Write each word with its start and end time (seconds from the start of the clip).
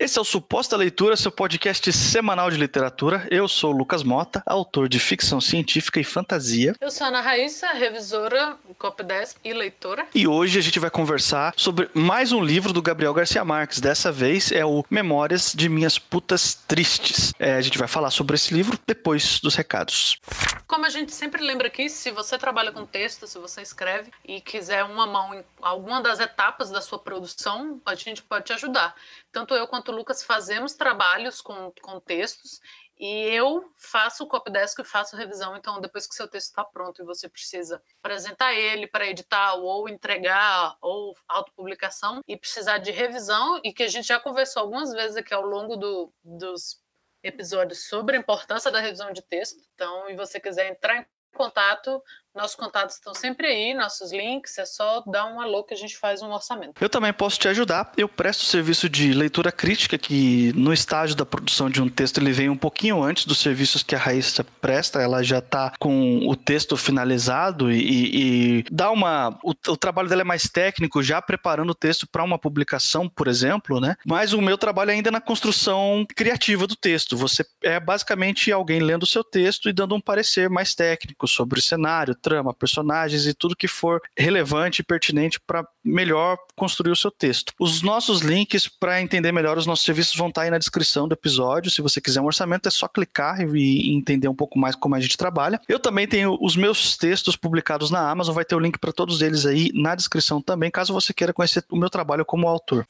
Esse 0.00 0.16
é 0.16 0.20
o 0.20 0.24
Suposta 0.24 0.76
Leitura, 0.76 1.16
seu 1.16 1.32
podcast 1.32 1.92
semanal 1.92 2.52
de 2.52 2.56
literatura. 2.56 3.26
Eu 3.32 3.48
sou 3.48 3.74
o 3.74 3.76
Lucas 3.76 4.04
Mota, 4.04 4.44
autor 4.46 4.88
de 4.88 5.00
ficção 5.00 5.40
científica 5.40 5.98
e 5.98 6.04
fantasia. 6.04 6.72
Eu 6.80 6.88
sou 6.88 7.04
a 7.04 7.08
Ana 7.08 7.20
Raíssa, 7.20 7.66
revisora, 7.72 8.56
Copdesk 8.78 9.38
e 9.42 9.52
leitora. 9.52 10.06
E 10.14 10.28
hoje 10.28 10.56
a 10.56 10.62
gente 10.62 10.78
vai 10.78 10.88
conversar 10.88 11.52
sobre 11.56 11.90
mais 11.92 12.30
um 12.30 12.40
livro 12.40 12.72
do 12.72 12.80
Gabriel 12.80 13.12
Garcia 13.12 13.44
Marques. 13.44 13.80
Dessa 13.80 14.12
vez 14.12 14.52
é 14.52 14.64
o 14.64 14.84
Memórias 14.88 15.52
de 15.52 15.68
Minhas 15.68 15.98
Putas 15.98 16.54
Tristes. 16.54 17.34
É, 17.36 17.54
a 17.54 17.60
gente 17.60 17.76
vai 17.76 17.88
falar 17.88 18.12
sobre 18.12 18.36
esse 18.36 18.54
livro 18.54 18.78
depois 18.86 19.40
dos 19.40 19.56
recados. 19.56 20.20
Como 20.68 20.86
a 20.86 20.90
gente 20.90 21.12
sempre 21.12 21.42
lembra 21.42 21.66
aqui, 21.66 21.88
se 21.88 22.12
você 22.12 22.38
trabalha 22.38 22.70
com 22.70 22.86
texto, 22.86 23.26
se 23.26 23.36
você 23.38 23.62
escreve 23.62 24.12
e 24.24 24.40
quiser 24.40 24.84
uma 24.84 25.08
mão 25.08 25.34
em 25.34 25.42
alguma 25.60 26.00
das 26.00 26.20
etapas 26.20 26.70
da 26.70 26.80
sua 26.80 27.00
produção, 27.00 27.80
a 27.84 27.96
gente 27.96 28.22
pode 28.22 28.44
te 28.44 28.52
ajudar. 28.52 28.94
Tanto 29.32 29.54
eu 29.54 29.66
quanto 29.66 29.87
Lucas 29.92 30.22
fazemos 30.22 30.74
trabalhos 30.74 31.40
com, 31.40 31.72
com 31.82 32.00
textos 32.00 32.60
e 32.98 33.06
eu 33.28 33.64
faço 33.76 34.24
o 34.24 34.26
copydesk 34.26 34.80
e 34.80 34.84
faço 34.84 35.16
revisão. 35.16 35.56
Então, 35.56 35.80
depois 35.80 36.06
que 36.06 36.14
seu 36.14 36.26
texto 36.26 36.48
está 36.48 36.64
pronto 36.64 37.00
e 37.00 37.04
você 37.04 37.28
precisa 37.28 37.80
apresentar 38.02 38.54
ele 38.54 38.88
para 38.88 39.06
editar 39.06 39.54
ou 39.54 39.88
entregar 39.88 40.76
ou 40.80 41.16
autopublicação 41.28 42.20
e 42.26 42.36
precisar 42.36 42.78
de 42.78 42.90
revisão 42.90 43.60
e 43.62 43.72
que 43.72 43.84
a 43.84 43.88
gente 43.88 44.08
já 44.08 44.18
conversou 44.18 44.62
algumas 44.62 44.92
vezes 44.92 45.16
aqui 45.16 45.32
ao 45.32 45.42
longo 45.42 45.76
do, 45.76 46.12
dos 46.24 46.82
episódios 47.22 47.86
sobre 47.88 48.16
a 48.16 48.20
importância 48.20 48.70
da 48.70 48.80
revisão 48.80 49.12
de 49.12 49.22
texto. 49.22 49.62
Então, 49.74 50.10
e 50.10 50.16
você 50.16 50.40
quiser 50.40 50.68
entrar 50.70 50.96
em 50.96 51.06
contato, 51.36 52.02
nossos 52.38 52.54
contatos 52.54 52.94
estão 52.94 53.12
sempre 53.12 53.48
aí, 53.48 53.74
nossos 53.74 54.12
links, 54.12 54.56
é 54.58 54.64
só 54.64 55.02
dar 55.06 55.26
um 55.26 55.40
alô 55.40 55.64
que 55.64 55.74
a 55.74 55.76
gente 55.76 55.96
faz 55.96 56.22
um 56.22 56.30
orçamento. 56.30 56.74
Eu 56.80 56.88
também 56.88 57.12
posso 57.12 57.38
te 57.38 57.48
ajudar. 57.48 57.92
Eu 57.96 58.08
presto 58.08 58.44
serviço 58.44 58.88
de 58.88 59.12
leitura 59.12 59.50
crítica, 59.50 59.98
que 59.98 60.52
no 60.54 60.72
estágio 60.72 61.16
da 61.16 61.26
produção 61.26 61.68
de 61.68 61.82
um 61.82 61.88
texto 61.88 62.18
ele 62.18 62.30
vem 62.30 62.48
um 62.48 62.56
pouquinho 62.56 63.02
antes 63.02 63.24
dos 63.24 63.38
serviços 63.38 63.82
que 63.82 63.94
a 63.94 63.98
Raíssa 63.98 64.44
presta. 64.60 65.00
Ela 65.00 65.22
já 65.22 65.38
está 65.38 65.72
com 65.80 66.28
o 66.28 66.36
texto 66.36 66.76
finalizado 66.76 67.72
e, 67.72 68.60
e 68.60 68.64
dá 68.70 68.92
uma. 68.92 69.36
O, 69.42 69.50
o, 69.50 69.76
trabalho 69.76 70.08
dela 70.08 70.20
é 70.20 70.24
mais 70.24 70.44
técnico, 70.44 71.02
já 71.02 71.20
preparando 71.20 71.70
o 71.70 71.74
texto 71.74 72.06
para 72.06 72.22
uma 72.22 72.38
publicação, 72.38 73.08
por 73.08 73.26
exemplo, 73.26 73.80
né? 73.80 73.96
Mas 74.06 74.32
o 74.32 74.40
meu 74.40 74.56
trabalho 74.56 74.92
é 74.92 74.94
ainda 74.94 75.10
na 75.10 75.20
construção 75.20 76.06
criativa 76.14 76.68
do 76.68 76.76
texto. 76.76 77.16
Você 77.16 77.44
é 77.64 77.80
basicamente 77.80 78.52
alguém 78.52 78.78
lendo 78.78 79.02
o 79.02 79.06
seu 79.06 79.24
texto 79.24 79.68
e 79.68 79.72
dando 79.72 79.96
um 79.96 80.00
parecer 80.00 80.48
mais 80.48 80.72
técnico 80.74 81.26
sobre 81.26 81.58
o 81.58 81.62
cenário 81.62 82.14
trama, 82.28 82.52
personagens 82.52 83.26
e 83.26 83.32
tudo 83.32 83.56
que 83.56 83.66
for 83.66 84.02
relevante 84.14 84.82
e 84.82 84.84
pertinente 84.84 85.40
para 85.40 85.66
melhor 85.82 86.36
construir 86.54 86.90
o 86.90 86.96
seu 86.96 87.10
texto. 87.10 87.54
Os 87.58 87.80
nossos 87.80 88.20
links 88.20 88.68
para 88.68 89.00
entender 89.00 89.32
melhor 89.32 89.56
os 89.56 89.64
nossos 89.64 89.86
serviços 89.86 90.14
vão 90.14 90.28
estar 90.28 90.42
tá 90.42 90.44
aí 90.44 90.50
na 90.50 90.58
descrição 90.58 91.08
do 91.08 91.14
episódio. 91.14 91.70
Se 91.70 91.80
você 91.80 92.02
quiser 92.02 92.20
um 92.20 92.26
orçamento, 92.26 92.68
é 92.68 92.70
só 92.70 92.86
clicar 92.86 93.40
e 93.40 93.96
entender 93.96 94.28
um 94.28 94.34
pouco 94.34 94.58
mais 94.58 94.76
como 94.76 94.94
a 94.94 95.00
gente 95.00 95.16
trabalha. 95.16 95.58
Eu 95.66 95.80
também 95.80 96.06
tenho 96.06 96.36
os 96.38 96.54
meus 96.54 96.98
textos 96.98 97.34
publicados 97.34 97.90
na 97.90 98.10
Amazon, 98.10 98.34
vai 98.34 98.44
ter 98.44 98.54
o 98.54 98.60
link 98.60 98.76
para 98.78 98.92
todos 98.92 99.22
eles 99.22 99.46
aí 99.46 99.70
na 99.72 99.94
descrição 99.94 100.42
também, 100.42 100.70
caso 100.70 100.92
você 100.92 101.14
queira 101.14 101.32
conhecer 101.32 101.64
o 101.70 101.76
meu 101.78 101.88
trabalho 101.88 102.26
como 102.26 102.46
autor. 102.46 102.86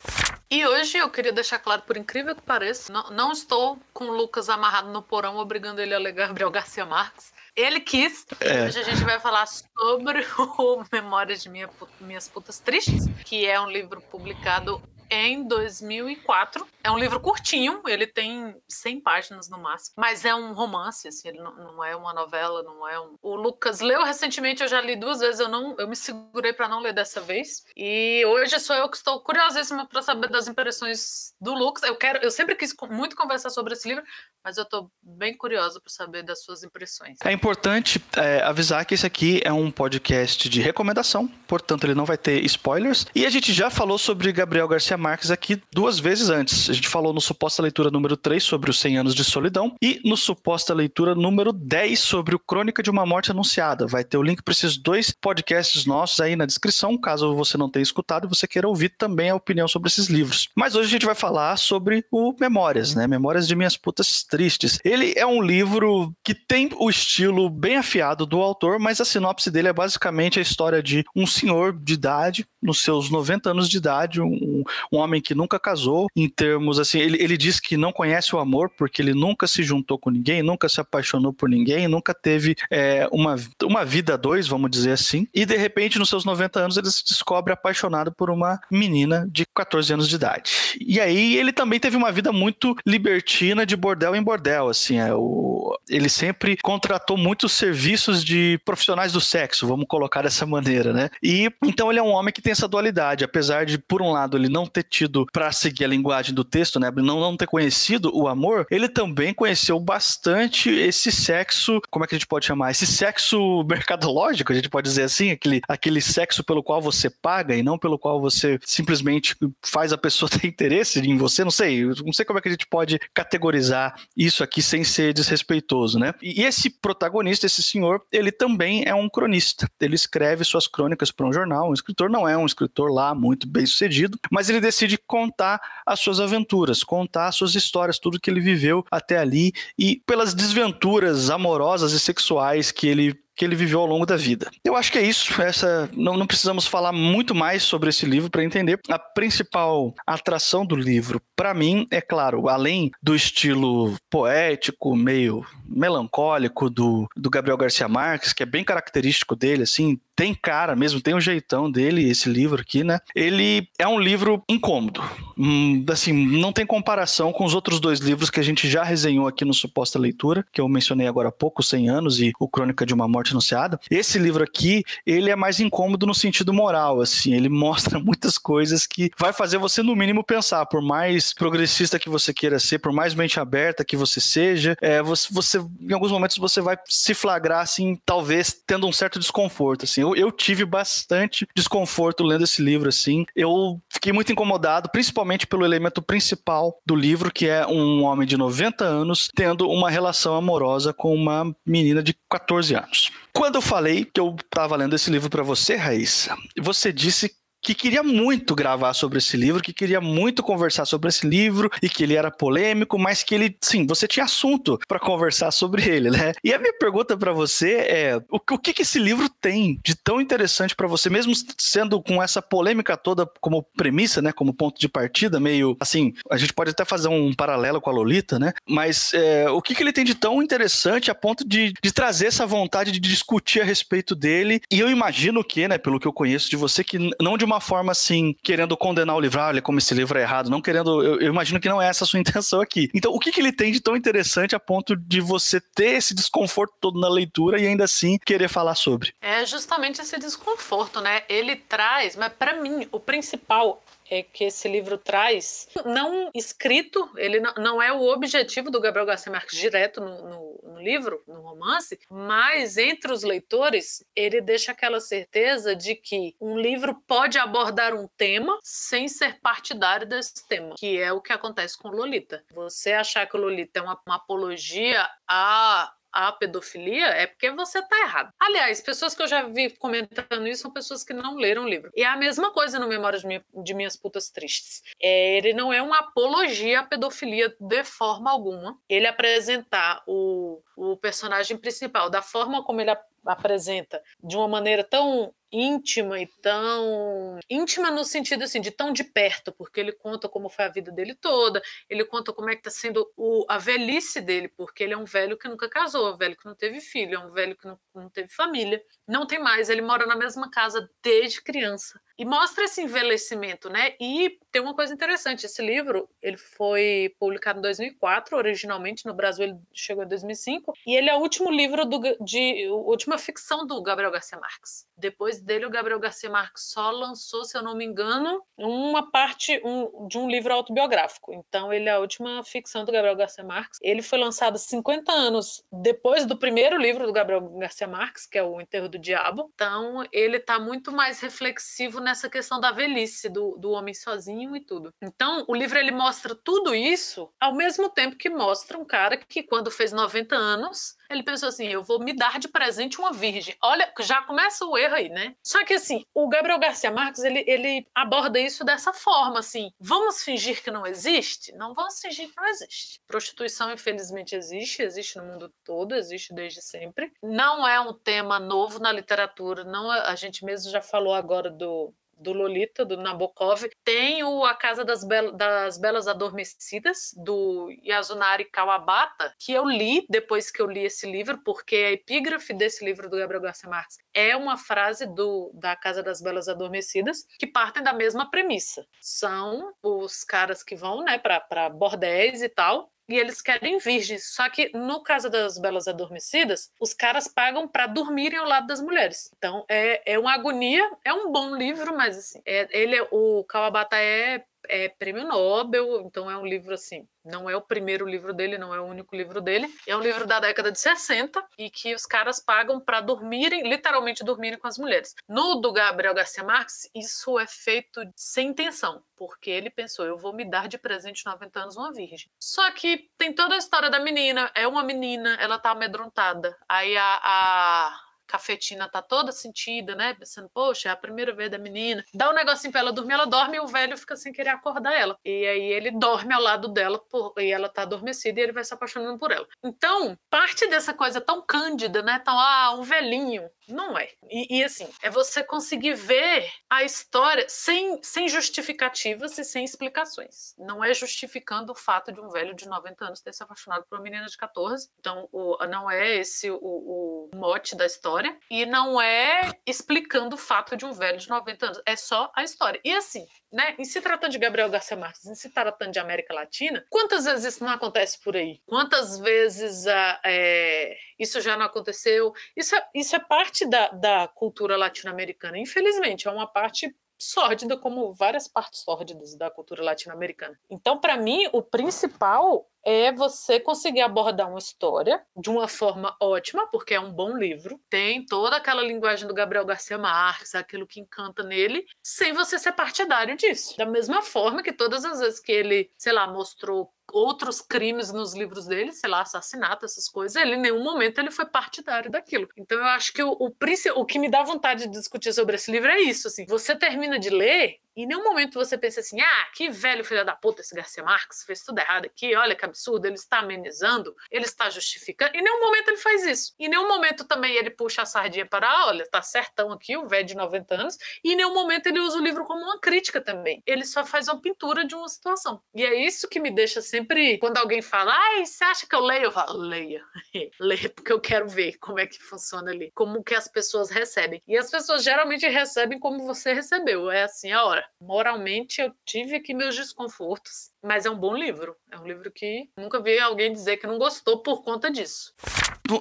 E 0.50 0.66
hoje 0.66 0.98
eu 0.98 1.08
queria 1.10 1.32
deixar 1.32 1.60
claro, 1.60 1.82
por 1.82 1.96
incrível 1.96 2.34
que 2.34 2.42
pareça, 2.42 2.92
não, 2.92 3.10
não 3.10 3.32
estou 3.32 3.78
com 3.92 4.06
o 4.06 4.16
Lucas 4.16 4.48
amarrado 4.48 4.90
no 4.90 5.02
porão, 5.02 5.36
obrigando 5.36 5.80
ele 5.80 5.94
a 5.94 5.98
ler 5.98 6.12
Gabriel 6.12 6.50
Garcia 6.50 6.84
Marques. 6.84 7.38
Ele 7.58 7.80
quis. 7.80 8.24
É. 8.38 8.66
Hoje 8.66 8.78
a 8.78 8.84
gente 8.84 9.02
vai 9.02 9.18
falar 9.18 9.44
sobre 9.46 10.24
o 10.38 10.84
Memórias 10.92 11.42
de 11.42 11.48
Minha, 11.48 11.68
Minhas 12.00 12.28
Putas 12.28 12.60
Tristes, 12.60 13.08
que 13.24 13.46
é 13.46 13.60
um 13.60 13.68
livro 13.68 14.00
publicado 14.00 14.80
em 15.10 15.46
2004. 15.46 16.66
É 16.84 16.90
um 16.90 16.98
livro 16.98 17.20
curtinho, 17.20 17.82
ele 17.86 18.06
tem 18.06 18.54
100 18.68 19.00
páginas 19.00 19.48
no 19.48 19.58
máximo, 19.58 19.94
mas 19.96 20.24
é 20.24 20.34
um 20.34 20.52
romance, 20.52 21.08
assim, 21.08 21.28
ele 21.28 21.40
não, 21.40 21.54
não 21.54 21.84
é 21.84 21.96
uma 21.96 22.12
novela, 22.12 22.62
não 22.62 22.88
é 22.88 23.00
um... 23.00 23.16
O 23.20 23.34
Lucas 23.34 23.80
leu 23.80 24.04
recentemente, 24.04 24.62
eu 24.62 24.68
já 24.68 24.80
li 24.80 24.96
duas 24.96 25.20
vezes, 25.20 25.40
eu 25.40 25.48
não, 25.48 25.74
eu 25.78 25.88
me 25.88 25.96
segurei 25.96 26.52
para 26.52 26.68
não 26.68 26.80
ler 26.80 26.92
dessa 26.92 27.20
vez. 27.20 27.64
E 27.76 28.24
hoje 28.26 28.58
sou 28.60 28.76
eu 28.76 28.88
que 28.88 28.96
estou 28.96 29.20
curiosíssima 29.20 29.86
para 29.86 30.02
saber 30.02 30.28
das 30.28 30.48
impressões 30.48 31.34
do 31.40 31.52
Lucas. 31.54 31.82
Eu 31.82 31.96
quero, 31.96 32.18
eu 32.22 32.30
sempre 32.30 32.54
quis 32.54 32.74
muito 32.90 33.16
conversar 33.16 33.50
sobre 33.50 33.74
esse 33.74 33.88
livro, 33.88 34.04
mas 34.48 34.56
eu 34.56 34.62
estou 34.62 34.90
bem 35.02 35.36
curiosa 35.36 35.78
para 35.78 35.92
saber 35.92 36.22
das 36.22 36.42
suas 36.42 36.62
impressões. 36.62 37.18
É 37.22 37.30
importante 37.30 38.02
é, 38.16 38.40
avisar 38.42 38.82
que 38.86 38.94
esse 38.94 39.04
aqui 39.04 39.42
é 39.44 39.52
um 39.52 39.70
podcast 39.70 40.48
de 40.48 40.62
recomendação, 40.62 41.28
portanto 41.46 41.84
ele 41.84 41.94
não 41.94 42.06
vai 42.06 42.16
ter 42.16 42.42
spoilers. 42.46 43.04
E 43.14 43.26
a 43.26 43.30
gente 43.30 43.52
já 43.52 43.68
falou 43.68 43.98
sobre 43.98 44.32
Gabriel 44.32 44.66
Garcia 44.66 44.96
Marques 44.96 45.30
aqui 45.30 45.60
duas 45.70 45.98
vezes 45.98 46.30
antes. 46.30 46.70
A 46.70 46.72
gente 46.72 46.88
falou 46.88 47.12
no 47.12 47.20
Suposta 47.20 47.60
Leitura 47.60 47.90
número 47.90 48.16
3 48.16 48.42
sobre 48.42 48.70
os 48.70 48.80
100 48.80 48.96
anos 48.96 49.14
de 49.14 49.22
solidão 49.22 49.74
e 49.82 50.00
no 50.02 50.16
Suposta 50.16 50.72
Leitura 50.72 51.14
número 51.14 51.52
10 51.52 52.00
sobre 52.00 52.34
o 52.34 52.38
Crônica 52.38 52.82
de 52.82 52.88
uma 52.88 53.04
Morte 53.04 53.30
Anunciada. 53.30 53.86
Vai 53.86 54.02
ter 54.02 54.16
o 54.16 54.22
link 54.22 54.42
para 54.42 54.52
esses 54.52 54.78
dois 54.78 55.10
podcasts 55.10 55.84
nossos 55.84 56.20
aí 56.20 56.36
na 56.36 56.46
descrição, 56.46 56.96
caso 56.96 57.34
você 57.34 57.58
não 57.58 57.68
tenha 57.68 57.82
escutado 57.82 58.24
e 58.24 58.28
você 58.30 58.48
queira 58.48 58.66
ouvir 58.66 58.94
também 58.96 59.28
a 59.28 59.34
opinião 59.34 59.68
sobre 59.68 59.88
esses 59.90 60.06
livros. 60.06 60.48
Mas 60.56 60.74
hoje 60.74 60.88
a 60.88 60.92
gente 60.92 61.04
vai 61.04 61.14
falar 61.14 61.58
sobre 61.58 62.02
o 62.10 62.34
Memórias, 62.40 62.94
né? 62.94 63.06
Memórias 63.06 63.46
de 63.46 63.54
Minhas 63.54 63.76
Putas 63.76 64.24
Tristes. 64.38 64.78
Ele 64.84 65.14
é 65.16 65.26
um 65.26 65.42
livro 65.42 66.14
que 66.22 66.32
tem 66.32 66.70
o 66.78 66.88
estilo 66.88 67.50
bem 67.50 67.76
afiado 67.76 68.24
do 68.24 68.40
autor, 68.40 68.78
mas 68.78 69.00
a 69.00 69.04
sinopse 69.04 69.50
dele 69.50 69.66
é 69.66 69.72
basicamente 69.72 70.38
a 70.38 70.42
história 70.42 70.80
de 70.80 71.04
um 71.14 71.26
senhor 71.26 71.76
de 71.76 71.94
idade, 71.94 72.46
nos 72.62 72.80
seus 72.80 73.10
90 73.10 73.50
anos 73.50 73.68
de 73.68 73.76
idade, 73.76 74.20
um, 74.20 74.62
um 74.92 74.98
homem 74.98 75.20
que 75.20 75.34
nunca 75.34 75.58
casou, 75.58 76.06
em 76.14 76.28
termos 76.28 76.78
assim, 76.78 77.00
ele, 77.00 77.20
ele 77.20 77.36
diz 77.36 77.58
que 77.58 77.76
não 77.76 77.92
conhece 77.92 78.34
o 78.34 78.38
amor 78.38 78.70
porque 78.76 79.02
ele 79.02 79.12
nunca 79.12 79.48
se 79.48 79.62
juntou 79.64 79.98
com 79.98 80.10
ninguém, 80.10 80.40
nunca 80.40 80.68
se 80.68 80.80
apaixonou 80.80 81.32
por 81.32 81.48
ninguém, 81.48 81.88
nunca 81.88 82.14
teve 82.14 82.54
é, 82.70 83.08
uma, 83.10 83.34
uma 83.64 83.84
vida 83.84 84.14
a 84.14 84.16
dois, 84.16 84.46
vamos 84.46 84.70
dizer 84.70 84.92
assim, 84.92 85.26
e 85.34 85.44
de 85.44 85.56
repente, 85.56 85.98
nos 85.98 86.08
seus 86.08 86.24
90 86.24 86.60
anos, 86.60 86.76
ele 86.76 86.90
se 86.90 87.04
descobre 87.04 87.52
apaixonado 87.52 88.12
por 88.12 88.30
uma 88.30 88.60
menina 88.70 89.28
de 89.30 89.44
14 89.54 89.92
anos 89.92 90.08
de 90.08 90.14
idade. 90.14 90.52
E 90.80 91.00
aí 91.00 91.36
ele 91.36 91.52
também 91.52 91.80
teve 91.80 91.96
uma 91.96 92.12
vida 92.12 92.32
muito 92.32 92.76
libertina 92.86 93.66
de 93.66 93.76
bordel 93.76 94.14
em 94.18 94.22
bordel, 94.22 94.68
assim, 94.68 94.98
é, 94.98 95.12
o, 95.14 95.76
ele 95.88 96.08
sempre 96.08 96.56
contratou 96.56 97.16
muitos 97.16 97.52
serviços 97.52 98.24
de 98.24 98.60
profissionais 98.64 99.12
do 99.12 99.20
sexo, 99.20 99.66
vamos 99.66 99.86
colocar 99.88 100.22
dessa 100.22 100.46
maneira, 100.46 100.92
né? 100.92 101.10
E 101.22 101.50
então 101.64 101.90
ele 101.90 101.98
é 101.98 102.02
um 102.02 102.10
homem 102.10 102.32
que 102.32 102.42
tem 102.42 102.52
essa 102.52 102.68
dualidade, 102.68 103.24
apesar 103.24 103.64
de, 103.64 103.78
por 103.78 104.02
um 104.02 104.10
lado, 104.10 104.36
ele 104.36 104.48
não 104.48 104.66
ter 104.66 104.82
tido 104.82 105.26
para 105.32 105.50
seguir 105.52 105.84
a 105.84 105.88
linguagem 105.88 106.34
do 106.34 106.44
texto, 106.44 106.78
né? 106.78 106.90
Não, 106.96 107.20
não 107.20 107.36
ter 107.36 107.46
conhecido 107.46 108.10
o 108.14 108.28
amor, 108.28 108.66
ele 108.70 108.88
também 108.88 109.32
conheceu 109.32 109.78
bastante 109.80 110.70
esse 110.70 111.10
sexo, 111.10 111.80
como 111.90 112.04
é 112.04 112.08
que 112.08 112.14
a 112.14 112.18
gente 112.18 112.26
pode 112.26 112.46
chamar? 112.46 112.70
Esse 112.70 112.86
sexo 112.86 113.64
mercadológico, 113.64 114.52
a 114.52 114.54
gente 114.54 114.68
pode 114.68 114.88
dizer 114.88 115.04
assim, 115.04 115.30
aquele, 115.30 115.60
aquele 115.68 116.00
sexo 116.00 116.44
pelo 116.44 116.62
qual 116.62 116.80
você 116.80 117.08
paga 117.10 117.54
e 117.54 117.62
não 117.62 117.78
pelo 117.78 117.98
qual 117.98 118.20
você 118.20 118.58
simplesmente 118.64 119.36
faz 119.62 119.92
a 119.92 119.98
pessoa 119.98 120.28
ter 120.30 120.46
interesse 120.46 121.00
em 121.00 121.16
você, 121.16 121.44
não 121.44 121.50
sei, 121.50 121.84
não 121.84 122.12
sei 122.12 122.24
como 122.24 122.38
é 122.38 122.42
que 122.42 122.48
a 122.48 122.52
gente 122.52 122.66
pode 122.66 122.98
categorizar 123.14 123.94
isso 124.18 124.42
aqui 124.42 124.60
sem 124.60 124.82
ser 124.82 125.14
desrespeitoso, 125.14 125.96
né? 125.96 126.12
E 126.20 126.42
esse 126.42 126.68
protagonista, 126.68 127.46
esse 127.46 127.62
senhor, 127.62 128.02
ele 128.10 128.32
também 128.32 128.82
é 128.84 128.92
um 128.92 129.08
cronista. 129.08 129.70
Ele 129.80 129.94
escreve 129.94 130.44
suas 130.44 130.66
crônicas 130.66 131.12
para 131.12 131.24
um 131.24 131.32
jornal. 131.32 131.70
Um 131.70 131.74
escritor 131.74 132.10
não 132.10 132.28
é 132.28 132.36
um 132.36 132.44
escritor 132.44 132.90
lá 132.90 133.14
muito 133.14 133.46
bem 133.46 133.64
sucedido, 133.64 134.18
mas 134.28 134.50
ele 134.50 134.60
decide 134.60 134.98
contar 134.98 135.60
as 135.86 136.00
suas 136.00 136.18
aventuras, 136.18 136.82
contar 136.82 137.28
as 137.28 137.36
suas 137.36 137.54
histórias, 137.54 138.00
tudo 138.00 138.18
que 138.18 138.28
ele 138.28 138.40
viveu 138.40 138.84
até 138.90 139.18
ali 139.18 139.52
e 139.78 140.02
pelas 140.04 140.34
desventuras 140.34 141.30
amorosas 141.30 141.92
e 141.92 142.00
sexuais 142.00 142.72
que 142.72 142.88
ele 142.88 143.16
que 143.38 143.44
ele 143.44 143.54
viveu 143.54 143.80
ao 143.80 143.86
longo 143.86 144.04
da 144.04 144.16
vida. 144.16 144.50
Eu 144.64 144.74
acho 144.74 144.90
que 144.90 144.98
é 144.98 145.02
isso. 145.02 145.40
Essa 145.40 145.88
não, 145.94 146.16
não 146.16 146.26
precisamos 146.26 146.66
falar 146.66 146.92
muito 146.92 147.36
mais 147.36 147.62
sobre 147.62 147.88
esse 147.88 148.04
livro 148.04 148.28
para 148.28 148.42
entender. 148.42 148.80
A 148.88 148.98
principal 148.98 149.94
atração 150.04 150.66
do 150.66 150.74
livro, 150.74 151.22
para 151.36 151.54
mim, 151.54 151.86
é 151.88 152.00
claro, 152.00 152.48
além 152.48 152.90
do 153.00 153.14
estilo 153.14 153.96
poético, 154.10 154.96
meio 154.96 155.46
melancólico 155.64 156.68
do, 156.68 157.08
do 157.16 157.30
Gabriel 157.30 157.56
Garcia 157.56 157.86
Marques, 157.86 158.32
que 158.32 158.42
é 158.42 158.46
bem 158.46 158.64
característico 158.64 159.36
dele, 159.36 159.62
assim, 159.62 160.00
tem 160.18 160.34
cara 160.34 160.74
mesmo, 160.74 161.00
tem 161.00 161.14
o 161.14 161.18
um 161.18 161.20
jeitão 161.20 161.70
dele, 161.70 162.10
esse 162.10 162.28
livro 162.28 162.60
aqui, 162.60 162.82
né? 162.82 162.98
Ele 163.14 163.68
é 163.78 163.86
um 163.86 164.00
livro 164.00 164.42
incômodo. 164.48 165.00
Hum, 165.38 165.86
assim, 165.88 166.12
não 166.12 166.52
tem 166.52 166.66
comparação 166.66 167.32
com 167.32 167.44
os 167.44 167.54
outros 167.54 167.78
dois 167.78 168.00
livros 168.00 168.28
que 168.28 168.40
a 168.40 168.42
gente 168.42 168.68
já 168.68 168.82
resenhou 168.82 169.28
aqui 169.28 169.44
no 169.44 169.54
Suposta 169.54 169.96
Leitura, 169.96 170.44
que 170.52 170.60
eu 170.60 170.68
mencionei 170.68 171.06
agora 171.06 171.28
há 171.28 171.32
pouco, 171.32 171.62
100 171.62 171.88
anos 171.88 172.18
e 172.18 172.32
o 172.40 172.48
Crônica 172.48 172.84
de 172.84 172.92
uma 172.92 173.06
Morte 173.06 173.30
Anunciada. 173.30 173.78
Esse 173.88 174.18
livro 174.18 174.42
aqui, 174.42 174.82
ele 175.06 175.30
é 175.30 175.36
mais 175.36 175.60
incômodo 175.60 176.04
no 176.04 176.12
sentido 176.12 176.52
moral, 176.52 177.00
assim, 177.00 177.32
ele 177.32 177.46
mostra 177.48 178.00
muitas 178.00 178.36
coisas 178.36 178.88
que 178.88 179.12
vai 179.16 179.32
fazer 179.32 179.58
você, 179.58 179.84
no 179.84 179.94
mínimo, 179.94 180.24
pensar, 180.24 180.66
por 180.66 180.82
mais 180.82 181.32
progressista 181.32 181.96
que 181.96 182.08
você 182.08 182.34
queira 182.34 182.58
ser, 182.58 182.80
por 182.80 182.92
mais 182.92 183.14
mente 183.14 183.38
aberta 183.38 183.84
que 183.84 183.96
você 183.96 184.20
seja, 184.20 184.76
é, 184.82 185.00
você, 185.00 185.28
você 185.30 185.64
em 185.80 185.92
alguns 185.92 186.10
momentos 186.10 186.38
você 186.38 186.60
vai 186.60 186.76
se 186.88 187.14
flagrar, 187.14 187.60
assim, 187.60 187.96
talvez 188.04 188.52
tendo 188.66 188.84
um 188.84 188.92
certo 188.92 189.20
desconforto, 189.20 189.84
assim 189.84 190.07
Eu, 190.08 190.16
eu 190.16 190.32
tive 190.32 190.64
bastante 190.64 191.46
desconforto 191.54 192.22
lendo 192.22 192.44
esse 192.44 192.62
livro, 192.62 192.88
assim. 192.88 193.24
Eu 193.34 193.80
fiquei 193.88 194.12
muito 194.12 194.32
incomodado, 194.32 194.88
principalmente 194.90 195.46
pelo 195.46 195.64
elemento 195.64 196.00
principal 196.00 196.78
do 196.84 196.94
livro, 196.94 197.32
que 197.32 197.48
é 197.48 197.66
um 197.66 198.04
homem 198.04 198.26
de 198.26 198.36
90 198.36 198.84
anos 198.84 199.28
tendo 199.34 199.68
uma 199.68 199.90
relação 199.90 200.34
amorosa 200.34 200.92
com 200.92 201.14
uma 201.14 201.54
menina 201.66 202.02
de 202.02 202.16
14 202.30 202.74
anos. 202.74 203.10
Quando 203.32 203.56
eu 203.56 203.62
falei 203.62 204.04
que 204.04 204.18
eu 204.18 204.34
estava 204.34 204.76
lendo 204.76 204.96
esse 204.96 205.10
livro 205.10 205.30
para 205.30 205.42
você, 205.42 205.76
Raíssa, 205.76 206.36
você 206.58 206.92
disse 206.92 207.32
que 207.62 207.74
queria 207.74 208.02
muito 208.02 208.54
gravar 208.54 208.94
sobre 208.94 209.18
esse 209.18 209.36
livro, 209.36 209.62
que 209.62 209.72
queria 209.72 210.00
muito 210.00 210.42
conversar 210.42 210.84
sobre 210.84 211.08
esse 211.08 211.26
livro 211.26 211.70
e 211.82 211.88
que 211.88 212.02
ele 212.02 212.14
era 212.14 212.30
polêmico, 212.30 212.98
mas 212.98 213.22
que 213.22 213.34
ele, 213.34 213.56
sim, 213.60 213.86
você 213.86 214.06
tinha 214.06 214.24
assunto 214.24 214.78
para 214.86 214.98
conversar 214.98 215.50
sobre 215.50 215.82
ele, 215.88 216.10
né? 216.10 216.32
E 216.42 216.52
a 216.52 216.58
minha 216.58 216.72
pergunta 216.78 217.16
para 217.16 217.32
você 217.32 217.72
é: 217.74 218.16
o, 218.30 218.36
o 218.36 218.58
que, 218.58 218.72
que 218.72 218.82
esse 218.82 218.98
livro 218.98 219.28
tem 219.40 219.78
de 219.84 219.94
tão 219.94 220.20
interessante 220.20 220.74
para 220.74 220.86
você, 220.86 221.10
mesmo 221.10 221.32
sendo 221.58 222.02
com 222.02 222.22
essa 222.22 222.40
polêmica 222.40 222.96
toda 222.96 223.28
como 223.40 223.62
premissa, 223.76 224.22
né, 224.22 224.32
como 224.32 224.54
ponto 224.54 224.78
de 224.78 224.88
partida, 224.88 225.40
meio 225.40 225.76
assim, 225.80 226.14
a 226.30 226.36
gente 226.36 226.52
pode 226.52 226.70
até 226.70 226.84
fazer 226.84 227.08
um 227.08 227.32
paralelo 227.34 227.80
com 227.80 227.90
a 227.90 227.92
Lolita, 227.92 228.38
né? 228.38 228.52
Mas 228.68 229.12
é, 229.14 229.50
o 229.50 229.60
que, 229.60 229.74
que 229.74 229.82
ele 229.82 229.92
tem 229.92 230.04
de 230.04 230.14
tão 230.14 230.42
interessante 230.42 231.10
a 231.10 231.14
ponto 231.14 231.46
de, 231.46 231.72
de 231.82 231.92
trazer 231.92 232.26
essa 232.26 232.46
vontade 232.46 232.92
de 232.92 233.00
discutir 233.00 233.60
a 233.60 233.64
respeito 233.64 234.14
dele? 234.14 234.60
E 234.70 234.78
eu 234.78 234.90
imagino 234.90 235.42
que, 235.42 235.66
né, 235.66 235.78
pelo 235.78 235.98
que 235.98 236.06
eu 236.06 236.12
conheço 236.12 236.48
de 236.48 236.56
você, 236.56 236.84
que 236.84 236.98
não 237.20 237.36
de 237.36 237.47
uma 237.48 237.60
forma 237.60 237.92
assim, 237.92 238.34
querendo 238.42 238.76
condenar 238.76 239.16
o 239.16 239.20
livro, 239.20 239.40
ah, 239.40 239.48
olha 239.48 239.62
como 239.62 239.78
esse 239.78 239.94
livro 239.94 240.18
é 240.18 240.22
errado, 240.22 240.50
não 240.50 240.60
querendo, 240.60 241.02
eu, 241.02 241.20
eu, 241.20 241.28
imagino 241.28 241.58
que 241.58 241.68
não 241.68 241.80
é 241.80 241.88
essa 241.88 242.04
a 242.04 242.06
sua 242.06 242.20
intenção 242.20 242.60
aqui. 242.60 242.88
Então, 242.94 243.12
o 243.12 243.18
que, 243.18 243.32
que 243.32 243.40
ele 243.40 243.52
tem 243.52 243.72
de 243.72 243.80
tão 243.80 243.96
interessante 243.96 244.54
a 244.54 244.60
ponto 244.60 244.94
de 244.94 245.20
você 245.20 245.60
ter 245.60 245.96
esse 245.96 246.14
desconforto 246.14 246.74
todo 246.80 247.00
na 247.00 247.08
leitura 247.08 247.60
e 247.60 247.66
ainda 247.66 247.84
assim 247.84 248.18
querer 248.24 248.48
falar 248.48 248.74
sobre? 248.74 249.12
É 249.20 249.44
justamente 249.44 250.00
esse 250.00 250.18
desconforto, 250.18 251.00
né? 251.00 251.22
Ele 251.28 251.56
traz, 251.56 252.14
mas 252.16 252.32
para 252.32 252.60
mim, 252.60 252.86
o 252.92 253.00
principal 253.00 253.82
é 254.10 254.22
que 254.22 254.44
esse 254.44 254.68
livro 254.68 254.96
traz, 254.98 255.68
não 255.84 256.30
escrito, 256.34 257.10
ele 257.16 257.40
não, 257.40 257.54
não 257.54 257.82
é 257.82 257.92
o 257.92 258.02
objetivo 258.02 258.70
do 258.70 258.80
Gabriel 258.80 259.06
Garcia 259.06 259.30
Marques 259.30 259.58
direto 259.58 260.00
no, 260.00 260.28
no, 260.28 260.60
no, 260.62 260.80
livro, 260.80 261.22
no 261.26 261.40
romance, 261.40 261.98
mas 262.10 262.76
entre 262.76 263.12
os 263.12 263.22
leitores, 263.22 264.04
ele 264.14 264.40
deixa 264.40 264.72
aquela 264.72 265.00
certeza 265.00 265.74
de 265.74 265.94
que 265.94 266.34
um 266.40 266.58
livro 266.58 266.94
pode 267.06 267.38
abordar 267.38 267.94
um 267.94 268.08
tema 268.16 268.58
sem 268.62 269.08
ser 269.08 269.40
partidário 269.40 270.06
desse 270.06 270.46
tema, 270.48 270.74
que 270.76 270.98
é 270.98 271.12
o 271.12 271.20
que 271.20 271.32
acontece 271.32 271.76
com 271.76 271.88
Lolita. 271.88 272.44
Você 272.52 272.92
achar 272.92 273.26
que 273.26 273.36
Lolita 273.36 273.80
é 273.80 273.82
uma, 273.82 274.00
uma 274.06 274.16
apologia 274.16 275.08
a 275.26 275.92
a 276.18 276.32
pedofilia, 276.32 277.06
é 277.06 277.26
porque 277.26 277.48
você 277.52 277.80
tá 277.80 278.00
errado. 278.00 278.32
Aliás, 278.40 278.80
pessoas 278.80 279.14
que 279.14 279.22
eu 279.22 279.28
já 279.28 279.42
vi 279.42 279.70
comentando 279.70 280.48
isso 280.48 280.62
são 280.62 280.72
pessoas 280.72 281.04
que 281.04 281.14
não 281.14 281.36
leram 281.36 281.64
o 281.64 281.68
livro. 281.68 281.92
E 281.94 282.02
é 282.02 282.06
a 282.06 282.16
mesma 282.16 282.52
coisa 282.52 282.78
no 282.80 282.88
Memórias 282.88 283.22
de, 283.22 283.40
de 283.62 283.74
Minhas 283.74 283.96
Putas 283.96 284.28
Tristes. 284.28 284.82
É, 285.00 285.36
ele 285.36 285.52
não 285.52 285.72
é 285.72 285.80
uma 285.80 285.98
apologia 285.98 286.80
à 286.80 286.82
pedofilia 286.82 287.54
de 287.60 287.84
forma 287.84 288.30
alguma. 288.30 288.76
Ele 288.88 289.06
apresentar 289.06 290.02
o, 290.08 290.60
o 290.76 290.96
personagem 290.96 291.56
principal 291.56 292.10
da 292.10 292.20
forma 292.20 292.64
como 292.64 292.80
ele 292.80 292.90
apresenta, 293.24 294.02
de 294.22 294.36
uma 294.36 294.48
maneira 294.48 294.82
tão 294.82 295.32
íntima 295.52 296.20
e 296.20 296.26
tão 296.26 297.38
íntima 297.48 297.90
no 297.90 298.04
sentido 298.04 298.44
assim 298.44 298.60
de 298.60 298.70
tão 298.70 298.92
de 298.92 299.04
perto, 299.04 299.52
porque 299.52 299.80
ele 299.80 299.92
conta 299.92 300.28
como 300.28 300.48
foi 300.48 300.64
a 300.64 300.68
vida 300.68 300.90
dele 300.90 301.14
toda, 301.14 301.62
ele 301.88 302.04
conta 302.04 302.32
como 302.32 302.50
é 302.50 302.54
que 302.54 302.60
está 302.60 302.70
sendo 302.70 303.10
o, 303.16 303.44
a 303.48 303.58
velhice 303.58 304.20
dele, 304.20 304.48
porque 304.48 304.84
ele 304.84 304.94
é 304.94 304.96
um 304.96 305.04
velho 305.04 305.38
que 305.38 305.48
nunca 305.48 305.68
casou, 305.68 306.14
um 306.14 306.16
velho 306.16 306.36
que 306.36 306.46
não 306.46 306.54
teve 306.54 306.80
filho, 306.80 307.14
é 307.14 307.18
um 307.18 307.32
velho 307.32 307.56
que 307.56 307.66
não, 307.66 307.78
não 307.94 308.10
teve 308.10 308.28
família, 308.28 308.82
não 309.06 309.26
tem 309.26 309.38
mais, 309.38 309.68
ele 309.68 309.82
mora 309.82 310.06
na 310.06 310.16
mesma 310.16 310.50
casa 310.50 310.88
desde 311.02 311.42
criança 311.42 312.00
e 312.18 312.24
mostra 312.24 312.64
esse 312.64 312.82
envelhecimento, 312.82 313.70
né? 313.70 313.94
E 314.00 314.38
tem 314.50 314.60
uma 314.60 314.74
coisa 314.74 314.92
interessante, 314.92 315.46
esse 315.46 315.62
livro 315.62 316.08
ele 316.20 316.36
foi 316.36 317.14
publicado 317.18 317.60
em 317.60 317.62
2004, 317.62 318.36
originalmente 318.36 319.06
no 319.06 319.14
Brasil 319.14 319.44
ele 319.44 319.58
chegou 319.72 320.02
em 320.02 320.08
2005 320.08 320.72
e 320.84 320.96
ele 320.96 321.08
é 321.08 321.14
o 321.14 321.20
último 321.20 321.48
livro 321.48 321.84
do, 321.84 322.00
de 322.20 322.68
última 322.70 323.18
ficção 323.18 323.64
do 323.64 323.80
Gabriel 323.80 324.10
Garcia 324.10 324.38
Marques. 324.38 324.84
Depois 324.96 325.37
dele, 325.40 325.66
o 325.66 325.70
Gabriel 325.70 325.98
Garcia 325.98 326.30
Marques 326.30 326.70
só 326.70 326.90
lançou, 326.90 327.44
se 327.44 327.56
eu 327.56 327.62
não 327.62 327.76
me 327.76 327.84
engano, 327.84 328.42
uma 328.56 329.10
parte 329.10 329.60
um, 329.64 330.06
de 330.08 330.18
um 330.18 330.28
livro 330.28 330.52
autobiográfico. 330.52 331.32
Então, 331.32 331.72
ele 331.72 331.88
é 331.88 331.92
a 331.92 331.98
última 331.98 332.42
ficção 332.44 332.84
do 332.84 332.92
Gabriel 332.92 333.16
Garcia 333.16 333.44
Marques. 333.44 333.78
Ele 333.82 334.02
foi 334.02 334.18
lançado 334.18 334.58
50 334.58 335.12
anos 335.12 335.62
depois 335.72 336.26
do 336.26 336.36
primeiro 336.36 336.76
livro 336.76 337.06
do 337.06 337.12
Gabriel 337.12 337.40
Garcia 337.58 337.86
Marques, 337.86 338.26
que 338.26 338.38
é 338.38 338.42
O 338.42 338.60
Enterro 338.60 338.88
do 338.88 338.98
Diabo. 338.98 339.50
Então, 339.54 340.04
ele 340.12 340.36
está 340.36 340.58
muito 340.58 340.92
mais 340.92 341.20
reflexivo 341.20 342.00
nessa 342.00 342.28
questão 342.28 342.60
da 342.60 342.72
velhice, 342.72 343.28
do, 343.28 343.56
do 343.58 343.70
homem 343.70 343.94
sozinho 343.94 344.56
e 344.56 344.60
tudo. 344.60 344.92
Então, 345.02 345.44
o 345.46 345.54
livro 345.54 345.78
ele 345.78 345.90
mostra 345.90 346.34
tudo 346.34 346.74
isso 346.74 347.30
ao 347.40 347.54
mesmo 347.54 347.88
tempo 347.88 348.16
que 348.16 348.30
mostra 348.30 348.78
um 348.78 348.84
cara 348.84 349.16
que, 349.16 349.42
quando 349.42 349.70
fez 349.70 349.92
90 349.92 350.34
anos, 350.34 350.96
ele 351.10 351.22
pensou 351.22 351.48
assim: 351.48 351.66
eu 351.66 351.82
vou 351.82 351.98
me 351.98 352.12
dar 352.12 352.38
de 352.38 352.48
presente 352.48 352.98
uma 352.98 353.12
virgem. 353.12 353.56
Olha, 353.62 353.92
já 354.00 354.22
começa 354.22 354.64
o 354.64 354.76
erro 354.76 354.94
aí, 354.94 355.08
né? 355.08 355.34
Só 355.42 355.64
que 355.64 355.74
assim, 355.74 356.04
o 356.14 356.28
Gabriel 356.28 356.58
Garcia 356.58 356.90
Marques 356.90 357.22
ele, 357.22 357.44
ele 357.46 357.86
aborda 357.94 358.38
isso 358.38 358.64
dessa 358.64 358.92
forma, 358.92 359.38
assim: 359.38 359.70
vamos 359.80 360.22
fingir 360.22 360.62
que 360.62 360.70
não 360.70 360.86
existe? 360.86 361.52
Não 361.52 361.74
vamos 361.74 362.00
fingir 362.00 362.28
que 362.28 362.36
não 362.36 362.46
existe. 362.46 363.00
Prostituição, 363.06 363.72
infelizmente, 363.72 364.34
existe, 364.34 364.82
existe 364.82 365.16
no 365.18 365.24
mundo 365.24 365.52
todo, 365.64 365.94
existe 365.94 366.34
desde 366.34 366.62
sempre. 366.62 367.12
Não 367.22 367.66
é 367.66 367.80
um 367.80 367.92
tema 367.92 368.38
novo 368.38 368.78
na 368.78 368.92
literatura, 368.92 369.64
não 369.64 369.92
é, 369.92 370.00
a 370.00 370.14
gente 370.14 370.44
mesmo 370.44 370.70
já 370.70 370.80
falou 370.80 371.14
agora 371.14 371.50
do 371.50 371.94
do 372.18 372.32
Lolita, 372.32 372.84
do 372.84 372.96
Nabokov. 372.96 373.68
Tem 373.84 374.22
o 374.24 374.44
A 374.44 374.54
Casa 374.54 374.84
das, 374.84 375.06
das 375.34 375.78
Belas 375.78 376.06
Adormecidas, 376.06 377.14
do 377.16 377.70
Yasunari 377.84 378.44
Kawabata, 378.44 379.34
que 379.38 379.52
eu 379.52 379.64
li 379.64 380.06
depois 380.08 380.50
que 380.50 380.60
eu 380.60 380.66
li 380.66 380.84
esse 380.84 381.10
livro, 381.10 381.40
porque 381.44 381.76
a 381.76 381.92
epígrafe 381.92 382.52
desse 382.52 382.84
livro 382.84 383.08
do 383.08 383.16
Gabriel 383.16 383.42
Garcia 383.42 383.68
Marques 383.68 383.98
é 384.12 384.36
uma 384.36 384.56
frase 384.56 385.06
do 385.06 385.50
da 385.54 385.76
Casa 385.76 386.02
das 386.02 386.20
Belas 386.20 386.48
Adormecidas, 386.48 387.24
que 387.38 387.46
partem 387.46 387.82
da 387.82 387.92
mesma 387.92 388.30
premissa. 388.30 388.86
São 389.00 389.72
os 389.82 390.24
caras 390.24 390.62
que 390.62 390.76
vão 390.76 391.04
né, 391.04 391.18
para 391.18 391.68
bordéis 391.70 392.42
e 392.42 392.48
tal, 392.48 392.90
e 393.08 393.16
eles 393.16 393.40
querem 393.40 393.78
virgens. 393.78 394.34
Só 394.34 394.48
que 394.48 394.70
no 394.76 395.02
caso 395.02 395.30
das 395.30 395.58
Belas 395.58 395.88
Adormecidas, 395.88 396.70
os 396.80 396.92
caras 396.92 397.26
pagam 397.26 397.66
para 397.66 397.86
dormirem 397.86 398.38
ao 398.38 398.46
lado 398.46 398.66
das 398.66 398.80
mulheres. 398.80 399.30
Então 399.36 399.64
é, 399.68 400.12
é 400.12 400.18
uma 400.18 400.34
agonia, 400.34 400.88
é 401.04 401.12
um 401.12 401.32
bom 401.32 401.56
livro, 401.56 401.96
mas 401.96 402.18
assim, 402.18 402.42
é, 402.44 402.68
ele 402.70 402.96
é, 402.96 403.08
o 403.10 403.44
Kawabata 403.44 403.96
é 403.96 404.44
é 404.68 404.88
prêmio 404.88 405.26
Nobel, 405.26 406.02
então 406.02 406.30
é 406.30 406.36
um 406.36 406.46
livro 406.46 406.74
assim, 406.74 407.06
não 407.24 407.48
é 407.48 407.56
o 407.56 407.60
primeiro 407.60 408.06
livro 408.06 408.32
dele, 408.32 408.56
não 408.56 408.74
é 408.74 408.80
o 408.80 408.84
único 408.84 409.14
livro 409.14 409.40
dele. 409.40 409.68
É 409.86 409.96
um 409.96 410.00
livro 410.00 410.26
da 410.26 410.40
década 410.40 410.72
de 410.72 410.80
60 410.80 411.44
e 411.58 411.70
que 411.70 411.94
os 411.94 412.06
caras 412.06 412.40
pagam 412.40 412.80
para 412.80 413.00
dormirem, 413.00 413.68
literalmente 413.68 414.24
dormirem 414.24 414.58
com 414.58 414.66
as 414.66 414.78
mulheres. 414.78 415.14
No 415.28 415.56
do 415.56 415.72
Gabriel 415.72 416.14
Garcia 416.14 416.42
Marques, 416.42 416.88
isso 416.94 417.38
é 417.38 417.46
feito 417.46 418.00
sem 418.16 418.48
intenção, 418.48 419.02
porque 419.16 419.50
ele 419.50 419.70
pensou, 419.70 420.06
eu 420.06 420.16
vou 420.16 420.32
me 420.32 420.44
dar 420.44 420.68
de 420.68 420.78
presente 420.78 421.26
90 421.26 421.60
anos 421.60 421.76
uma 421.76 421.92
virgem. 421.92 422.30
Só 422.40 422.70
que 422.70 423.10
tem 423.18 423.32
toda 423.34 423.54
a 423.54 423.58
história 423.58 423.90
da 423.90 424.00
menina, 424.00 424.50
é 424.54 424.66
uma 424.66 424.82
menina, 424.82 425.36
ela 425.40 425.58
tá 425.58 425.70
amedrontada. 425.70 426.56
Aí 426.68 426.96
a, 426.96 427.20
a 427.22 428.07
cafetina 428.28 428.88
tá 428.88 429.02
toda 429.02 429.32
sentida, 429.32 429.94
né? 429.94 430.14
Pensando, 430.14 430.48
poxa, 430.52 430.90
é 430.90 430.92
a 430.92 430.96
primeira 430.96 431.32
vez 431.32 431.50
da 431.50 431.58
menina. 431.58 432.04
Dá 432.14 432.30
um 432.30 432.34
negocinho 432.34 432.70
pra 432.70 432.80
ela 432.80 432.92
dormir, 432.92 433.14
ela 433.14 433.26
dorme 433.26 433.56
e 433.56 433.60
o 433.60 433.66
velho 433.66 433.96
fica 433.96 434.14
sem 434.14 434.32
querer 434.32 434.50
acordar 434.50 434.92
ela. 434.92 435.18
E 435.24 435.46
aí 435.46 435.72
ele 435.72 435.90
dorme 435.90 436.34
ao 436.34 436.42
lado 436.42 436.68
dela 436.68 436.98
por... 436.98 437.32
e 437.38 437.50
ela 437.50 437.68
tá 437.68 437.82
adormecida 437.82 438.38
e 438.38 438.42
ele 438.42 438.52
vai 438.52 438.62
se 438.62 438.74
apaixonando 438.74 439.18
por 439.18 439.32
ela. 439.32 439.48
Então, 439.64 440.16
parte 440.30 440.68
dessa 440.68 440.92
coisa 440.92 441.20
tão 441.20 441.40
cândida, 441.42 442.02
né? 442.02 442.18
Tão, 442.18 442.38
ah, 442.38 442.74
um 442.78 442.82
velhinho. 442.82 443.48
Não 443.68 443.98
é. 443.98 444.10
E, 444.30 444.58
e 444.58 444.64
assim, 444.64 444.88
é 445.02 445.10
você 445.10 445.42
conseguir 445.42 445.94
ver 445.94 446.50
a 446.70 446.82
história 446.82 447.44
sem, 447.48 448.02
sem 448.02 448.28
justificativas 448.28 449.36
e 449.38 449.44
sem 449.44 449.64
explicações. 449.64 450.54
Não 450.58 450.82
é 450.82 450.92
justificando 450.94 451.72
o 451.72 451.74
fato 451.74 452.12
de 452.12 452.20
um 452.20 452.28
velho 452.28 452.54
de 452.54 452.66
90 452.66 453.04
anos 453.04 453.20
ter 453.20 453.32
se 453.32 453.42
apaixonado 453.42 453.84
por 453.88 453.96
uma 453.96 454.02
menina 454.02 454.26
de 454.26 454.36
14. 454.36 454.90
Então, 454.98 455.28
o, 455.32 455.56
não 455.66 455.90
é 455.90 456.16
esse 456.16 456.50
o, 456.50 456.58
o 456.60 457.30
mote 457.34 457.76
da 457.76 457.86
história 457.86 458.17
história 458.18 458.36
e 458.50 458.66
não 458.66 459.00
é 459.00 459.52
explicando 459.64 460.34
o 460.34 460.38
fato 460.38 460.76
de 460.76 460.84
um 460.84 460.92
velho 460.92 461.18
de 461.18 461.28
90 461.28 461.66
anos, 461.66 461.82
é 461.86 461.96
só 461.96 462.30
a 462.34 462.42
história. 462.42 462.80
E 462.84 462.92
assim, 462.92 463.26
né, 463.52 463.74
em 463.78 463.84
se 463.84 464.00
tratando 464.00 464.32
de 464.32 464.38
Gabriel 464.38 464.68
Garcia 464.68 464.96
Marques, 464.96 465.24
em 465.26 465.34
se 465.34 465.50
tratando 465.50 465.92
de 465.92 465.98
América 465.98 466.34
Latina, 466.34 466.84
quantas 466.90 467.24
vezes 467.24 467.54
isso 467.54 467.64
não 467.64 467.72
acontece 467.72 468.20
por 468.22 468.36
aí? 468.36 468.60
Quantas 468.66 469.18
vezes 469.18 469.86
uh, 469.86 470.18
é, 470.24 470.96
isso 471.18 471.40
já 471.40 471.56
não 471.56 471.66
aconteceu? 471.66 472.32
Isso 472.56 472.74
é, 472.74 472.86
isso 472.94 473.14
é 473.14 473.20
parte 473.20 473.66
da, 473.66 473.88
da 473.88 474.28
cultura 474.28 474.76
latino-americana, 474.76 475.58
infelizmente, 475.58 476.26
é 476.26 476.30
uma 476.30 476.46
parte 476.46 476.94
sórdida, 477.20 477.76
como 477.76 478.14
várias 478.14 478.46
partes 478.46 478.80
sórdidas 478.80 479.36
da 479.36 479.50
cultura 479.50 479.82
latino-americana. 479.82 480.56
Então, 480.70 481.00
para 481.00 481.16
mim, 481.16 481.48
o 481.52 481.60
principal 481.60 482.70
é 482.84 483.12
você 483.12 483.60
conseguir 483.60 484.00
abordar 484.00 484.48
uma 484.48 484.58
história 484.58 485.22
de 485.36 485.50
uma 485.50 485.68
forma 485.68 486.16
ótima, 486.20 486.66
porque 486.68 486.94
é 486.94 487.00
um 487.00 487.12
bom 487.12 487.36
livro, 487.36 487.80
tem 487.90 488.24
toda 488.24 488.56
aquela 488.56 488.82
linguagem 488.82 489.26
do 489.26 489.34
Gabriel 489.34 489.64
Garcia 489.64 489.98
Marques, 489.98 490.54
aquilo 490.54 490.86
que 490.86 491.00
encanta 491.00 491.42
nele, 491.42 491.86
sem 492.02 492.32
você 492.32 492.58
ser 492.58 492.72
partidário 492.72 493.36
disso. 493.36 493.76
Da 493.76 493.86
mesma 493.86 494.22
forma 494.22 494.62
que 494.62 494.72
todas 494.72 495.04
as 495.04 495.20
vezes 495.20 495.40
que 495.40 495.52
ele, 495.52 495.90
sei 495.96 496.12
lá, 496.12 496.26
mostrou 496.26 496.92
outros 497.12 497.60
crimes 497.60 498.12
nos 498.12 498.34
livros 498.34 498.66
dele, 498.66 498.92
sei 498.92 499.08
lá, 499.08 499.22
assassinato, 499.22 499.84
essas 499.84 500.08
coisas, 500.08 500.36
ele 500.36 500.56
em 500.56 500.60
nenhum 500.60 500.82
momento 500.82 501.18
ele 501.18 501.30
foi 501.30 501.46
partidário 501.46 502.10
daquilo. 502.10 502.48
Então 502.56 502.78
eu 502.78 502.84
acho 502.84 503.12
que 503.12 503.22
o, 503.22 503.32
o, 503.32 503.52
o 503.96 504.04
que 504.04 504.18
me 504.18 504.30
dá 504.30 504.42
vontade 504.42 504.84
de 504.84 504.92
discutir 504.92 505.32
sobre 505.32 505.56
esse 505.56 505.70
livro 505.70 505.90
é 505.90 506.00
isso, 506.00 506.28
assim, 506.28 506.44
você 506.46 506.76
termina 506.76 507.18
de 507.18 507.30
ler 507.30 507.78
em 508.02 508.06
nenhum 508.06 508.22
momento 508.22 508.54
você 508.54 508.78
pensa 508.78 509.00
assim, 509.00 509.20
ah, 509.20 509.48
que 509.54 509.68
velho 509.70 510.04
filho 510.04 510.24
da 510.24 510.34
puta 510.34 510.60
esse 510.60 510.74
Garcia 510.74 511.02
Marques, 511.02 511.42
fez 511.44 511.62
tudo 511.62 511.78
errado 511.78 512.06
aqui, 512.06 512.34
olha 512.34 512.54
que 512.54 512.64
absurdo, 512.64 513.06
ele 513.06 513.14
está 513.14 513.38
amenizando, 513.38 514.14
ele 514.30 514.44
está 514.44 514.70
justificando. 514.70 515.36
Em 515.36 515.42
nenhum 515.42 515.60
momento 515.60 515.88
ele 515.88 515.96
faz 515.96 516.24
isso. 516.24 516.54
Em 516.58 516.68
nenhum 516.68 516.86
momento 516.86 517.26
também 517.26 517.54
ele 517.56 517.70
puxa 517.70 518.02
a 518.02 518.06
sardinha 518.06 518.46
para, 518.46 518.68
ah, 518.68 518.86
olha, 518.88 519.04
tá 519.10 519.20
certão 519.22 519.72
aqui, 519.72 519.96
o 519.96 520.06
velho 520.06 520.26
de 520.26 520.36
90 520.36 520.74
anos. 520.74 520.98
E 521.24 521.32
em 521.32 521.36
nenhum 521.36 521.54
momento 521.54 521.86
ele 521.86 522.00
usa 522.00 522.18
o 522.18 522.22
livro 522.22 522.44
como 522.44 522.62
uma 522.62 522.80
crítica 522.80 523.20
também. 523.20 523.62
Ele 523.66 523.84
só 523.84 524.04
faz 524.04 524.28
uma 524.28 524.40
pintura 524.40 524.84
de 524.84 524.94
uma 524.94 525.08
situação. 525.08 525.60
E 525.74 525.84
é 525.84 525.94
isso 526.06 526.28
que 526.28 526.38
me 526.38 526.50
deixa 526.50 526.80
sempre, 526.80 527.38
quando 527.38 527.58
alguém 527.58 527.82
fala, 527.82 528.12
ai, 528.14 528.46
você 528.46 528.64
acha 528.64 528.86
que 528.86 528.94
eu 528.94 529.00
leio? 529.00 529.24
Eu 529.24 529.32
falo, 529.32 529.58
leia. 529.58 530.02
leia, 530.60 530.90
porque 530.90 531.12
eu 531.12 531.20
quero 531.20 531.48
ver 531.48 531.78
como 531.78 531.98
é 531.98 532.06
que 532.06 532.22
funciona 532.22 532.70
ali, 532.70 532.90
como 532.94 533.24
que 533.24 533.34
as 533.34 533.48
pessoas 533.48 533.90
recebem. 533.90 534.42
E 534.46 534.56
as 534.56 534.70
pessoas 534.70 535.02
geralmente 535.02 535.46
recebem 535.48 535.98
como 535.98 536.26
você 536.26 536.52
recebeu. 536.52 537.10
É 537.10 537.24
assim 537.24 537.52
a 537.52 537.64
hora. 537.64 537.87
Moralmente, 538.00 538.80
eu 538.80 538.92
tive 539.04 539.36
aqui 539.36 539.54
meus 539.54 539.76
desconfortos, 539.76 540.70
mas 540.82 541.06
é 541.06 541.10
um 541.10 541.18
bom 541.18 541.34
livro. 541.34 541.76
É 541.90 541.98
um 541.98 542.06
livro 542.06 542.30
que 542.30 542.70
nunca 542.76 543.00
vi 543.00 543.18
alguém 543.18 543.52
dizer 543.52 543.76
que 543.76 543.86
não 543.86 543.98
gostou 543.98 544.42
por 544.42 544.62
conta 544.62 544.90
disso 544.90 545.34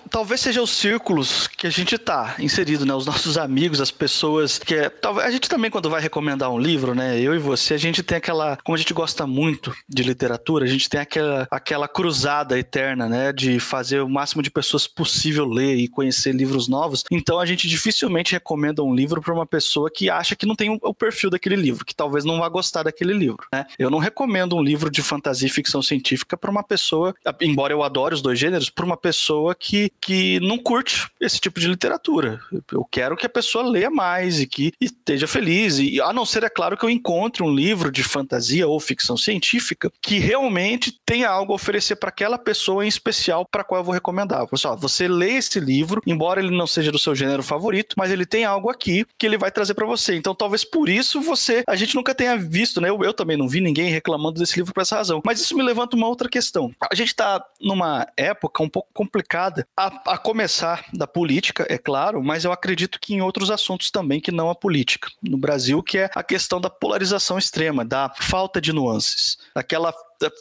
talvez 0.10 0.42
seja 0.42 0.62
os 0.62 0.72
círculos 0.72 1.48
que 1.48 1.66
a 1.66 1.70
gente 1.70 1.98
tá 1.98 2.36
inserido, 2.40 2.86
né? 2.86 2.94
Os 2.94 3.06
nossos 3.06 3.38
amigos, 3.38 3.80
as 3.80 3.92
pessoas 3.92 4.60
que 4.60 4.76
é, 4.76 4.90
talvez 4.90 5.28
a 5.28 5.32
gente 5.32 5.48
também 5.50 5.72
quando 5.72 5.90
vai 5.90 6.02
recomendar 6.02 6.52
um 6.52 6.60
livro, 6.60 6.94
né? 6.94 7.20
Eu 7.20 7.34
e 7.34 7.40
você, 7.40 7.74
a 7.74 7.78
gente 7.78 8.04
tem 8.04 8.18
aquela, 8.18 8.58
como 8.64 8.76
a 8.76 8.80
gente 8.80 8.94
gosta 8.94 9.26
muito 9.26 9.74
de 9.88 10.04
literatura, 10.04 10.66
a 10.66 10.68
gente 10.68 10.90
tem 10.90 11.00
aquela 11.00 11.48
aquela 11.50 11.88
cruzada 11.88 12.58
eterna, 12.58 13.08
né, 13.08 13.32
de 13.32 13.60
fazer 13.60 14.02
o 14.02 14.10
máximo 14.10 14.42
de 14.42 14.52
pessoas 14.52 14.88
possível 14.88 15.46
ler 15.46 15.76
e 15.76 15.88
conhecer 15.88 16.34
livros 16.34 16.68
novos. 16.68 17.04
Então 17.12 17.40
a 17.40 17.46
gente 17.46 17.68
dificilmente 17.68 18.34
recomenda 18.34 18.84
um 18.84 18.94
livro 18.94 19.22
para 19.22 19.34
uma 19.34 19.46
pessoa 19.46 19.90
que 19.90 20.10
acha 20.10 20.36
que 20.36 20.46
não 20.46 20.56
tem 20.56 20.78
o 20.82 20.94
perfil 20.94 21.30
daquele 21.30 21.56
livro, 21.56 21.86
que 21.86 21.96
talvez 21.96 22.26
não 22.26 22.40
vá 22.40 22.50
gostar 22.50 22.84
daquele 22.84 23.14
livro, 23.14 23.46
né? 23.54 23.66
Eu 23.80 23.90
não 23.90 24.00
recomendo 24.00 24.56
um 24.56 24.62
livro 24.62 24.90
de 24.90 25.02
fantasia 25.02 25.48
e 25.48 25.52
ficção 25.52 25.82
científica 25.82 26.36
para 26.36 26.52
uma 26.52 26.64
pessoa, 26.64 27.16
embora 27.42 27.74
eu 27.74 27.84
adore 27.84 28.16
os 28.16 28.22
dois 28.22 28.38
gêneros, 28.38 28.70
para 28.70 28.86
uma 28.86 28.98
pessoa 28.98 29.56
que 29.56 29.77
que, 29.78 29.92
que 30.02 30.40
não 30.40 30.58
curte 30.58 31.08
esse 31.20 31.40
tipo 31.40 31.60
de 31.60 31.68
literatura. 31.68 32.40
Eu 32.72 32.86
quero 32.90 33.16
que 33.16 33.26
a 33.26 33.30
pessoa 33.30 33.68
leia 33.68 33.90
mais 33.90 34.40
e 34.40 34.48
que 34.48 34.74
esteja 34.82 35.28
feliz. 35.28 35.78
E 35.78 36.02
a 36.02 36.12
não 36.12 36.26
ser, 36.26 36.44
é 36.44 36.50
claro, 36.50 36.78
que 36.78 36.86
eu 36.86 36.90
encontre 36.90 37.44
um 37.44 37.54
livro 37.54 37.92
de 37.92 38.04
fantasia 38.04 38.68
ou 38.68 38.80
ficção 38.80 39.18
científica 39.18 39.92
que 40.02 40.18
realmente 40.18 40.98
tenha 41.06 41.30
algo 41.30 41.52
a 41.52 41.56
oferecer 41.56 41.96
para 41.98 42.10
aquela 42.10 42.38
pessoa 42.38 42.86
em 42.86 42.88
especial 42.88 43.46
para 43.46 43.64
qual 43.64 43.82
eu 43.82 43.86
vou 43.86 43.94
recomendar. 43.94 44.48
Pessoal, 44.48 44.78
você 44.78 45.08
lê 45.08 45.34
esse 45.34 45.60
livro, 45.60 46.02
embora 46.06 46.40
ele 46.40 46.56
não 46.56 46.68
seja 46.68 46.92
do 46.92 47.00
seu 47.00 47.14
gênero 47.14 47.44
favorito, 47.44 47.96
mas 47.98 48.12
ele 48.12 48.26
tem 48.26 48.46
algo 48.46 48.70
aqui 48.70 49.06
que 49.18 49.26
ele 49.26 49.38
vai 49.38 49.52
trazer 49.52 49.74
para 49.74 49.86
você. 49.86 50.16
Então, 50.16 50.34
talvez 50.34 50.64
por 50.64 50.90
isso 50.90 51.22
você, 51.22 51.64
a 51.68 51.76
gente 51.76 51.96
nunca 51.96 52.16
tenha 52.16 52.38
visto, 52.38 52.82
né? 52.82 52.90
Eu, 52.90 53.04
eu 53.04 53.14
também 53.14 53.38
não 53.38 53.48
vi 53.48 53.62
ninguém 53.62 53.90
reclamando 53.90 54.40
desse 54.40 54.56
livro 54.56 54.74
por 54.74 54.82
essa 54.82 54.96
razão. 54.96 55.22
Mas 55.26 55.40
isso 55.40 55.56
me 55.56 55.64
levanta 55.64 55.96
uma 55.96 56.08
outra 56.08 56.30
questão. 56.30 56.72
A 56.90 56.96
gente 56.96 57.10
está 57.10 57.44
numa 57.60 58.08
época 58.16 58.64
um 58.64 58.70
pouco 58.70 58.90
complicada 58.94 59.67
a, 59.76 60.14
a, 60.14 60.18
começar 60.18 60.86
da 60.94 61.06
política, 61.06 61.66
é 61.70 61.78
claro, 61.78 62.24
mas 62.24 62.44
eu 62.44 62.52
acredito 62.52 63.00
que 63.00 63.14
em 63.14 63.22
outros 63.22 63.52
assuntos 63.52 63.92
também 63.92 64.20
que 64.20 64.32
não 64.32 64.50
a 64.50 64.56
política. 64.56 65.10
No 65.22 65.38
Brasil, 65.38 65.84
que 65.84 66.00
é 66.00 66.10
a 66.16 66.24
questão 66.24 66.60
da 66.60 66.70
polarização 66.70 67.38
extrema, 67.38 67.86
da 67.86 68.12
falta 68.20 68.60
de 68.60 68.74
nuances, 68.74 69.38
daquela 69.56 69.94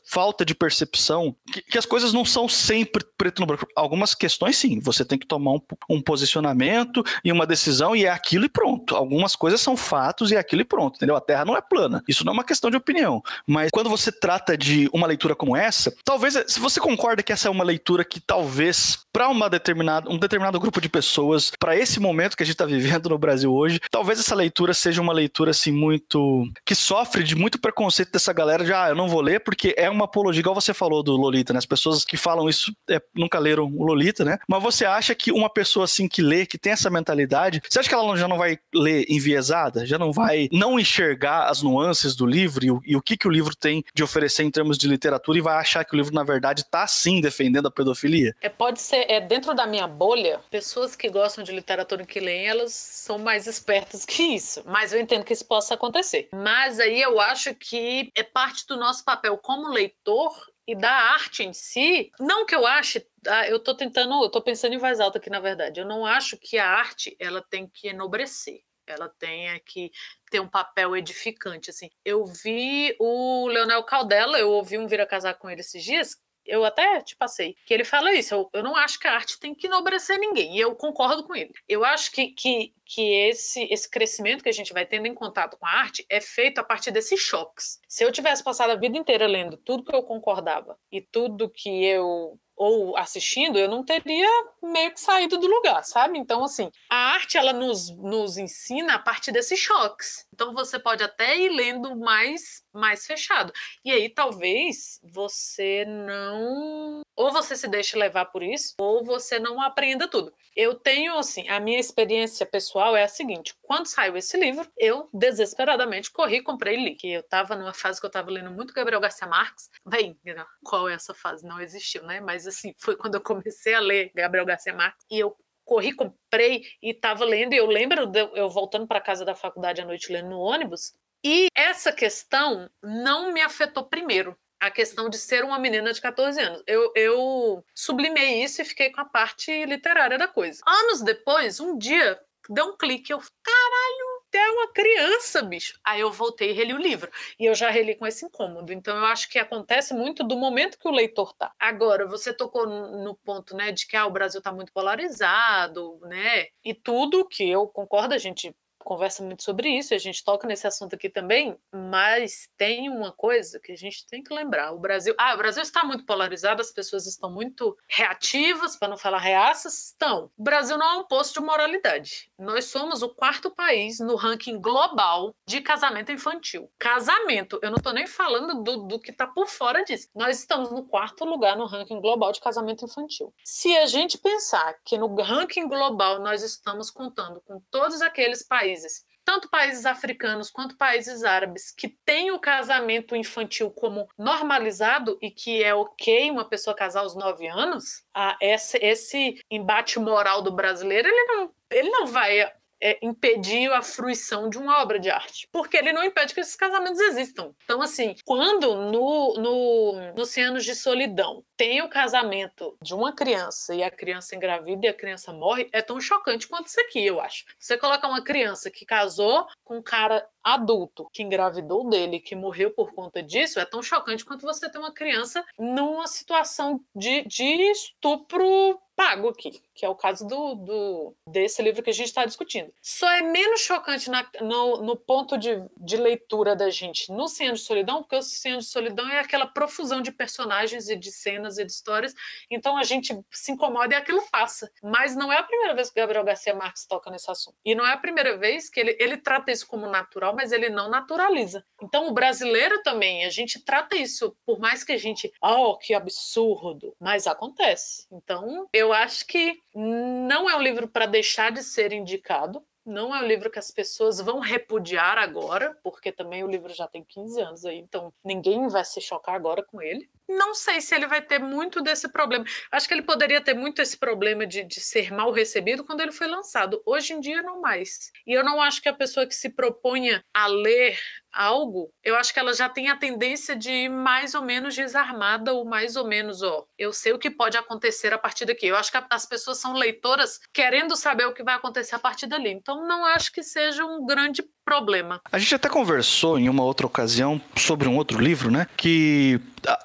falta 0.04 0.45
de 0.45 0.54
percepção 0.54 1.35
que, 1.52 1.62
que, 1.62 1.78
as 1.78 1.87
coisas 1.87 2.12
não 2.12 2.25
são 2.25 2.49
sempre 2.49 3.04
preto 3.16 3.40
no 3.40 3.47
branco. 3.47 3.66
Algumas 3.75 4.14
questões, 4.14 4.56
sim, 4.56 4.80
você 4.80 5.04
tem 5.04 5.18
que 5.18 5.26
tomar 5.26 5.52
um, 5.52 5.61
um, 5.90 6.02
posicionamento 6.02 7.04
e 7.25 7.30
uma 7.30 7.47
decisão 7.47 7.95
e 7.95 8.04
é 8.04 8.11
aquilo 8.11 8.45
e 8.45 8.49
pronto. 8.49 8.95
Algumas 8.95 9.37
coisas 9.37 9.61
são 9.61 9.76
fatos 9.76 10.30
e 10.30 10.37
é 10.37 10.38
aquilo 10.38 10.62
e 10.62 10.64
pronto, 10.64 10.97
entendeu? 10.97 11.16
A 11.16 11.21
Terra 11.21 11.45
não 11.45 11.56
é 11.56 11.61
plana. 11.61 12.02
Isso 12.09 12.25
não 12.25 12.33
é 12.33 12.35
uma 12.35 12.45
questão 12.45 12.71
de 12.71 12.76
opinião. 12.76 13.23
Mas 13.47 13.71
quando 13.71 13.90
você 13.90 14.11
trata 14.11 14.56
de 14.56 14.88
uma 14.92 15.06
leitura 15.06 15.35
como 15.35 15.56
essa, 15.56 15.95
talvez, 16.04 16.35
se 16.47 16.61
você 16.61 16.80
concorda 16.80 17.23
que 17.23 17.33
essa 17.33 17.49
é 17.49 17.50
uma 17.50 17.64
leitura 17.64 18.04
que 18.04 18.21
talvez 18.21 18.99
para 19.12 19.28
uma 19.28 19.49
determinada, 19.49 20.11
um 20.11 20.18
determinado 20.18 20.61
grupo 20.61 20.78
de 20.78 20.90
pessoas, 20.90 21.50
para 21.59 21.75
esse 21.75 21.99
momento 21.99 22.37
que 22.37 22.42
a 22.42 22.47
gente 22.47 22.54
está 22.54 22.66
vivendo 22.66 23.09
no 23.09 23.18
Brasil 23.18 23.50
hoje, 23.50 23.80
talvez 23.90 24.21
essa 24.21 24.35
leitura 24.35 24.75
seja 24.75 25.00
uma 25.00 25.12
leitura 25.12 25.52
assim 25.52 25.73
muito 25.73 26.47
que 26.66 26.75
sofre 26.75 27.25
de 27.25 27.35
muito 27.35 27.59
preconceito 27.59 28.12
dessa 28.12 28.30
galera 28.33 28.62
de 28.62 28.75
ah, 28.75 28.90
eu 28.90 28.95
não 28.95 29.09
vou 29.09 29.23
ler 29.23 29.40
porque 29.40 29.65
porque 29.66 29.75
é 29.76 29.90
uma 29.90 30.04
apologia, 30.04 30.40
igual 30.40 30.54
você 30.54 30.73
falou 30.73 31.02
do 31.02 31.16
Lolita, 31.16 31.52
né? 31.52 31.58
As 31.58 31.66
pessoas 31.66 32.04
que 32.04 32.16
falam 32.16 32.49
isso 32.49 32.73
é, 32.88 33.00
nunca 33.14 33.38
leram 33.38 33.64
o 33.64 33.85
Lolita, 33.85 34.25
né? 34.25 34.38
Mas 34.49 34.62
você 34.62 34.85
acha 34.85 35.14
que 35.14 35.32
uma 35.32 35.50
pessoa 35.50 35.85
assim 35.85 36.06
que 36.06 36.23
lê, 36.23 36.46
que 36.46 36.58
tem 36.58 36.73
essa 36.73 36.88
mentalidade, 36.88 37.61
você 37.68 37.80
acha 37.80 37.88
que 37.88 37.94
ela 37.94 38.16
já 38.16 38.28
não 38.28 38.38
vai 38.38 38.58
ler 38.73 39.06
enviesada? 39.08 39.85
Já 39.85 39.99
não 39.99 40.12
vai 40.12 40.49
não 40.52 40.78
enxergar 40.78 41.49
as 41.49 41.62
nuances 41.62 42.14
do 42.14 42.26
livro 42.26 42.64
e 42.64 42.70
o, 42.70 42.80
e 42.87 42.96
o 42.96 43.02
que, 43.02 43.16
que 43.16 43.26
o 43.26 43.30
livro 43.30 43.56
tem 43.56 43.85
de 43.92 44.04
oferecer 44.04 44.44
em 44.44 44.50
termos 44.50 44.78
de 44.78 44.87
literatura 44.87 45.38
e 45.38 45.40
vai 45.40 45.56
achar 45.56 45.85
que 45.85 45.94
o 45.94 45.96
livro, 45.96 46.14
na 46.14 46.23
verdade, 46.23 46.64
tá 46.70 46.87
sim 46.87 47.20
defendendo 47.20 47.66
a 47.66 47.70
pedofilia? 47.70 48.35
É, 48.40 48.49
pode 48.49 48.80
ser, 48.80 49.11
é 49.11 49.20
dentro 49.20 49.54
da 49.54 49.66
minha 49.66 49.88
bolha, 49.88 50.38
pessoas 50.50 50.94
que 50.94 51.08
gostam 51.08 51.42
de 51.42 51.52
literatura 51.52 52.02
e 52.02 52.06
que 52.06 52.20
leem, 52.20 52.46
elas 52.46 52.73
são 52.73 53.18
mais 53.18 53.46
espertas 53.46 54.04
que 54.04 54.23
isso. 54.23 54.62
Mas 54.66 54.92
eu 54.92 55.00
entendo 55.00 55.25
que 55.25 55.32
isso 55.32 55.44
possa 55.44 55.75
acontecer. 55.75 56.28
Mas 56.32 56.78
aí 56.78 57.00
eu 57.00 57.20
acho 57.20 57.54
que 57.54 58.11
é 58.14 58.23
parte 58.23 58.66
do 58.68 58.76
nosso 58.76 59.04
papel 59.04 59.37
como 59.38 59.55
como 59.56 59.72
leitor 59.72 60.32
e 60.66 60.75
da 60.75 60.90
arte 60.90 61.42
em 61.42 61.52
si, 61.54 62.10
não 62.20 62.44
que 62.44 62.54
eu 62.54 62.66
ache, 62.66 63.06
ah, 63.26 63.48
eu 63.48 63.56
estou 63.56 63.75
tentando, 63.75 64.12
eu 64.20 64.26
estou 64.26 64.42
pensando 64.42 64.75
em 64.75 64.78
voz 64.78 65.00
alta 65.00 65.16
aqui 65.16 65.30
na 65.30 65.40
verdade, 65.40 65.80
eu 65.80 65.86
não 65.86 66.04
acho 66.04 66.36
que 66.36 66.58
a 66.58 66.68
arte 66.68 67.16
ela 67.18 67.42
tem 67.48 67.66
que 67.66 67.88
enobrecer, 67.88 68.60
ela 68.86 69.08
tem 69.18 69.58
que 69.64 69.90
ter 70.30 70.40
um 70.40 70.48
papel 70.48 70.94
edificante, 70.94 71.70
assim. 71.70 71.90
Eu 72.04 72.25
vi 72.26 72.94
o 73.00 73.48
Leonel 73.48 73.82
Caldela, 73.82 74.38
eu 74.38 74.50
ouvi 74.50 74.76
um 74.76 74.86
Vira 74.86 75.06
Casar 75.06 75.34
com 75.34 75.48
ele 75.48 75.62
esses 75.62 75.82
dias, 75.82 76.16
eu 76.46 76.64
até 76.64 77.00
te 77.02 77.16
passei, 77.16 77.56
que 77.66 77.74
ele 77.74 77.84
fala 77.84 78.12
isso. 78.12 78.34
Eu, 78.34 78.50
eu 78.52 78.62
não 78.62 78.76
acho 78.76 78.98
que 78.98 79.06
a 79.06 79.14
arte 79.14 79.38
tem 79.38 79.54
que 79.54 79.66
enobrecer 79.66 80.18
ninguém, 80.18 80.56
e 80.56 80.60
eu 80.60 80.74
concordo 80.74 81.24
com 81.24 81.34
ele. 81.34 81.52
Eu 81.68 81.84
acho 81.84 82.10
que, 82.12 82.28
que, 82.28 82.72
que 82.84 83.28
esse, 83.28 83.64
esse 83.70 83.90
crescimento 83.90 84.42
que 84.42 84.48
a 84.48 84.52
gente 84.52 84.72
vai 84.72 84.86
tendo 84.86 85.06
em 85.06 85.14
contato 85.14 85.56
com 85.56 85.66
a 85.66 85.70
arte 85.70 86.06
é 86.08 86.20
feito 86.20 86.58
a 86.58 86.64
partir 86.64 86.90
desses 86.90 87.20
choques. 87.20 87.80
Se 87.88 88.04
eu 88.04 88.12
tivesse 88.12 88.42
passado 88.42 88.70
a 88.70 88.76
vida 88.76 88.96
inteira 88.96 89.26
lendo 89.26 89.56
tudo 89.56 89.84
que 89.84 89.94
eu 89.94 90.02
concordava 90.02 90.78
e 90.90 91.00
tudo 91.00 91.50
que 91.50 91.84
eu 91.84 92.38
ou 92.56 92.96
assistindo, 92.96 93.58
eu 93.58 93.68
não 93.68 93.84
teria 93.84 94.28
meio 94.62 94.90
que 94.92 95.00
saído 95.00 95.36
do 95.38 95.46
lugar, 95.46 95.84
sabe? 95.84 96.18
Então, 96.18 96.42
assim, 96.42 96.70
a 96.90 97.12
arte 97.12 97.36
ela 97.36 97.52
nos, 97.52 97.90
nos 97.98 98.38
ensina 98.38 98.94
a 98.94 98.98
partir 98.98 99.30
desses 99.30 99.58
choques. 99.58 100.26
Então, 100.32 100.54
você 100.54 100.78
pode 100.78 101.04
até 101.04 101.36
ir 101.36 101.50
lendo 101.50 101.94
mais, 101.94 102.64
mais 102.76 103.06
fechado. 103.06 103.52
E 103.85 103.90
aí, 103.90 104.09
talvez 104.09 105.00
você 105.02 105.85
não. 105.85 107.02
Ou 107.14 107.33
você 107.33 107.56
se 107.56 107.66
deixe 107.66 107.97
levar 107.97 108.26
por 108.26 108.42
isso, 108.42 108.75
ou 108.78 109.02
você 109.02 109.38
não 109.38 109.61
aprenda 109.61 110.06
tudo. 110.06 110.33
Eu 110.54 110.75
tenho, 110.75 111.16
assim, 111.18 111.49
a 111.49 111.59
minha 111.59 111.80
experiência 111.80 112.45
pessoal 112.45 112.97
é 112.97 113.02
a 113.02 113.09
seguinte: 113.09 113.54
quando 113.62 113.87
saiu 113.87 114.16
esse 114.16 114.37
livro, 114.38 114.66
eu 114.78 115.09
desesperadamente 115.12 116.11
corri, 116.11 116.42
comprei 116.42 116.76
e 116.76 116.85
li. 116.85 116.95
Que 116.95 117.12
eu 117.12 117.23
tava 117.23 117.56
numa 117.56 117.75
fase 117.75 118.00
que 118.00 118.06
eu 118.06 118.11
tava 118.11 118.30
lendo 118.30 118.50
muito 118.50 118.75
Gabriel 118.75 119.00
Garcia 119.00 119.26
Marques. 119.26 119.71
Bem, 119.87 120.18
qual 120.64 120.88
é 120.88 120.95
essa 120.95 121.14
fase? 121.14 121.47
Não 121.47 121.61
existiu, 121.61 122.02
né? 122.02 122.21
Mas 122.21 122.47
assim, 122.47 122.75
foi 122.78 122.97
quando 122.97 123.14
eu 123.14 123.21
comecei 123.21 123.75
a 123.75 123.80
ler 123.80 124.11
Gabriel 124.14 124.47
Garcia 124.47 124.75
Marques 124.75 125.04
e 125.11 125.18
eu 125.18 125.37
corri, 125.66 125.92
comprei 125.92 126.64
e 126.80 126.92
estava 126.92 127.25
lendo. 127.25 127.52
E 127.52 127.56
eu 127.56 127.66
lembro 127.66 128.11
eu 128.35 128.49
voltando 128.49 128.87
para 128.87 129.00
casa 129.00 129.25
da 129.25 129.35
faculdade 129.35 129.83
à 129.83 129.85
noite 129.85 130.12
lendo 130.12 130.30
no 130.30 130.38
ônibus. 130.38 130.95
E 131.25 131.49
essa 131.54 131.92
questão 131.92 132.70
não 132.82 133.32
me 133.32 133.40
afetou 133.40 133.85
primeiro. 133.85 134.37
A 134.58 134.70
questão 134.70 135.11
de 135.11 135.18
ser 135.18 135.44
uma 135.44 135.58
menina 135.58 135.92
de 135.92 136.00
14 136.00 136.40
anos. 136.40 136.62
Eu, 136.66 136.90
eu 136.94 137.64
sublimei 137.75 138.42
isso 138.42 138.62
e 138.62 138.64
fiquei 138.64 138.90
com 138.90 139.02
a 139.02 139.04
parte 139.04 139.64
literária 139.66 140.16
da 140.16 140.26
coisa. 140.26 140.62
Anos 140.66 141.02
depois, 141.02 141.61
um 141.61 141.76
dia, 141.76 142.18
deu 142.49 142.66
um 142.66 142.76
clique. 142.76 143.12
Eu, 143.12 143.20
caralho, 143.42 144.16
é 144.37 144.50
uma 144.50 144.68
criança, 144.68 145.42
bicho. 145.42 145.78
Aí 145.85 146.00
eu 146.00 146.12
voltei 146.12 146.50
e 146.50 146.52
reli 146.52 146.75
o 146.75 146.78
livro. 146.78 147.11
E 147.38 147.46
eu 147.46 147.54
já 147.54 147.70
reli 147.70 147.94
com 147.94 148.06
esse 148.06 148.25
incômodo. 148.25 148.73
Então 148.73 148.96
eu 148.96 149.04
acho 149.06 149.28
que 149.28 149.38
acontece 149.38 149.94
muito 149.94 150.23
do 150.23 150.37
momento 150.37 150.78
que 150.78 150.88
o 150.88 150.92
leitor 150.92 151.32
tá. 151.35 151.52
Agora, 151.58 152.06
você 152.06 152.32
tocou 152.32 152.66
no 152.66 153.14
ponto, 153.16 153.56
né, 153.56 153.73
de 153.73 153.87
que 153.87 153.96
ah, 153.96 154.06
o 154.06 154.11
Brasil 154.11 154.40
tá 154.40 154.52
muito 154.52 154.73
polarizado, 154.73 155.99
né? 156.02 156.49
E 156.64 156.75
tudo 156.75 157.26
que 157.26 157.49
eu 157.49 157.66
concordo, 157.66 158.14
a 158.14 158.18
gente 158.18 158.54
conversa 158.87 159.21
muito 159.21 159.43
sobre 159.43 159.69
isso, 159.69 159.93
a 159.93 159.99
gente 159.99 160.25
toca 160.25 160.47
nesse 160.47 160.64
assunto 160.64 160.95
aqui 160.95 161.09
também, 161.09 161.59
mas 161.73 162.49
tem 162.57 162.88
uma 162.88 163.11
coisa 163.11 163.59
que 163.59 163.73
a 163.73 163.76
gente 163.76 164.07
tem 164.07 164.23
que 164.23 164.33
lembrar. 164.33 164.73
O 164.73 164.78
Brasil, 164.78 165.12
ah, 165.19 165.35
o 165.35 165.38
Brasil 165.38 165.61
está 165.61 165.83
muito 165.83 166.07
polarizado, 166.07 166.61
as 166.62 166.71
pessoas 166.71 167.05
estão 167.05 167.28
muito 167.28 167.76
reativas, 167.88 168.76
para 168.76 168.87
não 168.87 168.97
falar 168.97 169.19
reaças, 169.19 169.87
estão. 169.87 170.31
O 170.38 170.43
Brasil 170.43 170.78
não 170.78 170.87
é 170.87 170.97
um 170.99 171.05
posto 171.05 171.40
de 171.40 171.45
moralidade. 171.45 172.31
Nós 172.38 172.66
somos 172.66 173.02
o 173.02 173.09
quarto 173.09 173.50
país 173.50 173.99
no 173.99 174.14
ranking 174.14 174.61
global 174.61 175.35
de 175.45 175.61
casamento 175.61 176.12
infantil. 176.12 176.71
Casamento, 176.78 177.59
eu 177.62 177.71
não 177.71 177.78
estou 177.78 177.93
nem 177.93 178.07
falando 178.07 178.62
do, 178.62 178.85
do 178.85 179.00
que 179.00 179.11
está 179.11 179.26
por 179.26 179.49
fora 179.49 179.83
disso. 179.83 180.09
Nós 180.14 180.38
estamos 180.38 180.71
no 180.71 180.85
quarto 180.85 181.25
lugar 181.25 181.57
no 181.57 181.66
ranking 181.66 182.00
global 182.00 182.31
de 182.31 182.40
casamento 182.40 182.85
infantil. 182.85 183.35
Se 183.43 183.76
a 183.76 183.87
gente 183.87 184.16
pensar 184.16 184.76
que 184.85 184.97
no 184.97 185.12
ranking 185.21 185.66
global 185.66 186.21
nós 186.21 186.45
estamos 186.45 186.88
contando 186.88 187.40
com 187.40 187.61
todos 187.69 188.00
aqueles 188.00 188.45
países 188.45 188.75
tanto 189.25 189.50
países 189.50 189.85
africanos 189.85 190.50
quanto 190.50 190.76
países 190.76 191.25
árabes 191.25 191.73
que 191.73 191.88
têm 192.04 192.30
o 192.30 192.38
casamento 192.38 193.16
infantil 193.16 193.71
como 193.71 194.09
normalizado 194.16 195.18
e 195.21 195.30
que 195.30 195.64
é 195.64 195.75
ok 195.75 196.30
uma 196.30 196.49
pessoa 196.49 196.76
casar 196.76 197.00
aos 197.00 197.16
nove 197.16 197.49
anos, 197.49 198.04
ah, 198.14 198.37
esse, 198.40 198.78
esse 198.78 199.40
embate 199.50 199.99
moral 199.99 200.42
do 200.42 200.52
brasileiro 200.52 201.09
ele 201.09 201.25
não, 201.25 201.50
ele 201.71 201.90
não 201.90 202.06
vai 202.06 202.40
é, 202.80 202.99
impedir 203.02 203.73
a 203.73 203.83
fruição 203.83 204.49
de 204.49 204.59
uma 204.59 204.83
obra 204.83 204.99
de 204.99 205.11
arte, 205.11 205.49
porque 205.50 205.76
ele 205.76 205.92
não 205.92 206.04
impede 206.04 206.35
que 206.35 206.40
esses 206.40 206.56
casamentos 206.56 207.00
existam. 207.00 207.52
Então, 207.64 207.80
assim, 207.80 208.14
quando 208.25 208.75
no, 208.75 209.35
no, 209.35 210.14
nos 210.14 210.30
100 210.30 210.45
anos 210.45 210.64
de 210.64 210.75
solidão 210.75 211.42
tem 211.56 211.82
o 211.82 211.88
casamento 211.88 212.76
de 212.82 212.94
uma 212.94 213.12
criança 213.12 213.75
e 213.75 213.82
a 213.82 213.90
criança 213.90 214.36
engravida 214.36 214.86
e 214.86 214.88
a 214.88 214.94
criança 214.94 215.32
morre, 215.32 215.68
é 215.72 215.80
tão 215.80 216.00
chocante 216.00 216.46
quanto 216.46 216.66
isso 216.66 216.80
aqui, 216.80 217.04
eu 217.04 217.20
acho. 217.20 217.44
Você 217.58 217.78
coloca 217.78 218.06
uma 218.06 218.22
criança 218.22 218.70
que 218.70 218.84
casou 218.84 219.46
com 219.64 219.78
um 219.78 219.82
cara 219.82 220.28
adulto 220.42 221.08
que 221.12 221.22
engravidou 221.22 221.88
dele, 221.88 222.20
que 222.20 222.36
morreu 222.36 222.70
por 222.70 222.94
conta 222.94 223.22
disso, 223.22 223.58
é 223.58 223.64
tão 223.64 223.82
chocante 223.82 224.25
quanto 224.25 224.42
você 224.42 224.70
ter 224.70 224.78
uma 224.78 224.92
criança 224.92 225.44
numa 225.58 226.06
situação 226.06 226.80
de, 226.94 227.22
de 227.22 227.44
estupro 227.44 228.80
pago 228.96 229.28
aqui, 229.28 229.60
que 229.75 229.84
é 229.84 229.88
o 229.88 229.94
caso 229.94 230.26
do, 230.26 230.54
do 230.54 231.14
desse 231.28 231.60
livro 231.62 231.82
que 231.82 231.90
a 231.90 231.92
gente 231.92 232.06
está 232.06 232.25
discutindo. 232.25 232.72
Só 232.80 233.08
é 233.10 233.20
menos 233.20 233.60
chocante 233.60 234.10
na, 234.10 234.26
no, 234.40 234.82
no, 234.82 234.96
ponto 234.96 235.36
de, 235.36 235.62
de 235.76 235.98
leitura 235.98 236.56
da 236.56 236.70
gente 236.70 237.12
no 237.12 237.28
Cem 237.28 237.52
de 237.52 237.60
Solidão, 237.60 238.02
porque 238.02 238.16
o 238.16 238.22
Cem 238.22 238.56
de 238.56 238.64
Solidão 238.64 239.06
é 239.10 239.20
aquela 239.20 239.46
profusão 239.46 240.00
de 240.00 240.10
personagens 240.10 240.88
e 240.88 240.96
de 240.96 241.12
cenas 241.12 241.45
de 241.54 241.62
histórias, 241.64 242.12
então 242.50 242.76
a 242.76 242.82
gente 242.82 243.18
se 243.30 243.52
incomoda 243.52 243.94
e 243.94 243.96
aquilo 243.96 244.22
passa. 244.30 244.70
Mas 244.82 245.14
não 245.14 245.32
é 245.32 245.38
a 245.38 245.42
primeira 245.42 245.74
vez 245.74 245.90
que 245.90 246.00
Gabriel 246.00 246.24
Garcia 246.24 246.54
Marques 246.54 246.86
toca 246.86 247.10
nesse 247.10 247.30
assunto. 247.30 247.56
E 247.64 247.74
não 247.74 247.86
é 247.86 247.92
a 247.92 247.98
primeira 247.98 248.36
vez 248.36 248.68
que 248.68 248.80
ele, 248.80 248.96
ele 248.98 249.16
trata 249.16 249.52
isso 249.52 249.66
como 249.66 249.86
natural, 249.86 250.34
mas 250.34 250.52
ele 250.52 250.68
não 250.68 250.90
naturaliza. 250.90 251.64
Então 251.82 252.08
o 252.08 252.12
brasileiro 252.12 252.82
também, 252.82 253.24
a 253.24 253.30
gente 253.30 253.62
trata 253.64 253.96
isso, 253.96 254.36
por 254.44 254.58
mais 254.58 254.82
que 254.82 254.92
a 254.92 254.96
gente, 254.96 255.32
oh, 255.40 255.76
que 255.76 255.94
absurdo, 255.94 256.94
mas 257.00 257.26
acontece. 257.26 258.06
Então 258.10 258.68
eu 258.72 258.92
acho 258.92 259.26
que 259.26 259.60
não 259.74 260.48
é 260.48 260.56
um 260.56 260.62
livro 260.62 260.88
para 260.88 261.06
deixar 261.06 261.52
de 261.52 261.62
ser 261.62 261.92
indicado. 261.92 262.64
Não 262.84 263.14
é 263.14 263.20
um 263.20 263.26
livro 263.26 263.50
que 263.50 263.58
as 263.58 263.72
pessoas 263.72 264.20
vão 264.20 264.38
repudiar 264.38 265.18
agora, 265.18 265.76
porque 265.82 266.12
também 266.12 266.44
o 266.44 266.48
livro 266.48 266.72
já 266.72 266.86
tem 266.86 267.04
15 267.04 267.40
anos 267.40 267.64
aí, 267.64 267.78
então 267.78 268.12
ninguém 268.24 268.68
vai 268.68 268.84
se 268.84 269.00
chocar 269.00 269.34
agora 269.34 269.64
com 269.64 269.82
ele. 269.82 270.08
Não 270.28 270.54
sei 270.54 270.80
se 270.80 270.95
ele 270.95 271.06
vai 271.06 271.23
ter 271.23 271.38
muito 271.38 271.80
desse 271.80 272.09
problema. 272.09 272.45
Acho 272.73 272.88
que 272.88 272.95
ele 272.95 273.02
poderia 273.02 273.40
ter 273.40 273.54
muito 273.54 273.80
esse 273.80 273.97
problema 273.97 274.47
de, 274.47 274.64
de 274.64 274.80
ser 274.80 275.12
mal 275.12 275.30
recebido 275.30 275.85
quando 275.85 276.00
ele 276.00 276.11
foi 276.11 276.26
lançado. 276.26 276.83
Hoje 276.85 277.12
em 277.12 277.21
dia, 277.21 277.42
não 277.42 277.61
mais. 277.61 278.11
E 278.26 278.33
eu 278.33 278.45
não 278.45 278.61
acho 278.61 278.83
que 278.83 278.88
a 278.88 278.95
pessoa 278.95 279.26
que 279.26 279.35
se 279.35 279.50
proponha 279.50 280.25
a 280.35 280.47
ler 280.49 280.99
algo, 281.33 281.92
eu 282.02 282.16
acho 282.16 282.33
que 282.33 282.40
ela 282.40 282.54
já 282.54 282.68
tem 282.68 282.88
a 282.88 282.97
tendência 282.97 283.54
de 283.54 283.71
ir 283.71 283.88
mais 283.88 284.35
ou 284.35 284.42
menos 284.42 284.75
desarmada 284.75 285.52
ou 285.52 285.64
mais 285.64 285.95
ou 285.95 286.06
menos, 286.06 286.42
ó, 286.42 286.64
eu 286.78 286.92
sei 286.92 287.12
o 287.12 287.18
que 287.18 287.30
pode 287.30 287.56
acontecer 287.59 288.12
a 288.12 288.18
partir 288.18 288.47
daqui. 288.47 288.66
Eu 288.66 288.76
acho 288.76 288.90
que 288.90 288.99
as 289.11 289.26
pessoas 289.26 289.59
são 289.59 289.75
leitoras 289.75 290.40
querendo 290.52 290.97
saber 290.97 291.26
o 291.26 291.35
que 291.35 291.45
vai 291.45 291.54
acontecer 291.54 291.95
a 291.95 291.99
partir 291.99 292.26
dali. 292.26 292.50
Então 292.50 292.87
não 292.87 293.04
acho 293.04 293.30
que 293.30 293.42
seja 293.42 293.85
um 293.85 294.04
grande 294.06 294.42
problema. 294.66 295.20
A 295.30 295.38
gente 295.38 295.54
até 295.54 295.68
conversou 295.68 296.38
em 296.38 296.49
uma 296.49 296.64
outra 296.64 296.87
ocasião 296.87 297.40
sobre 297.54 297.88
um 297.88 297.96
outro 297.96 298.20
livro, 298.20 298.50
né? 298.50 298.66
Que 298.76 299.40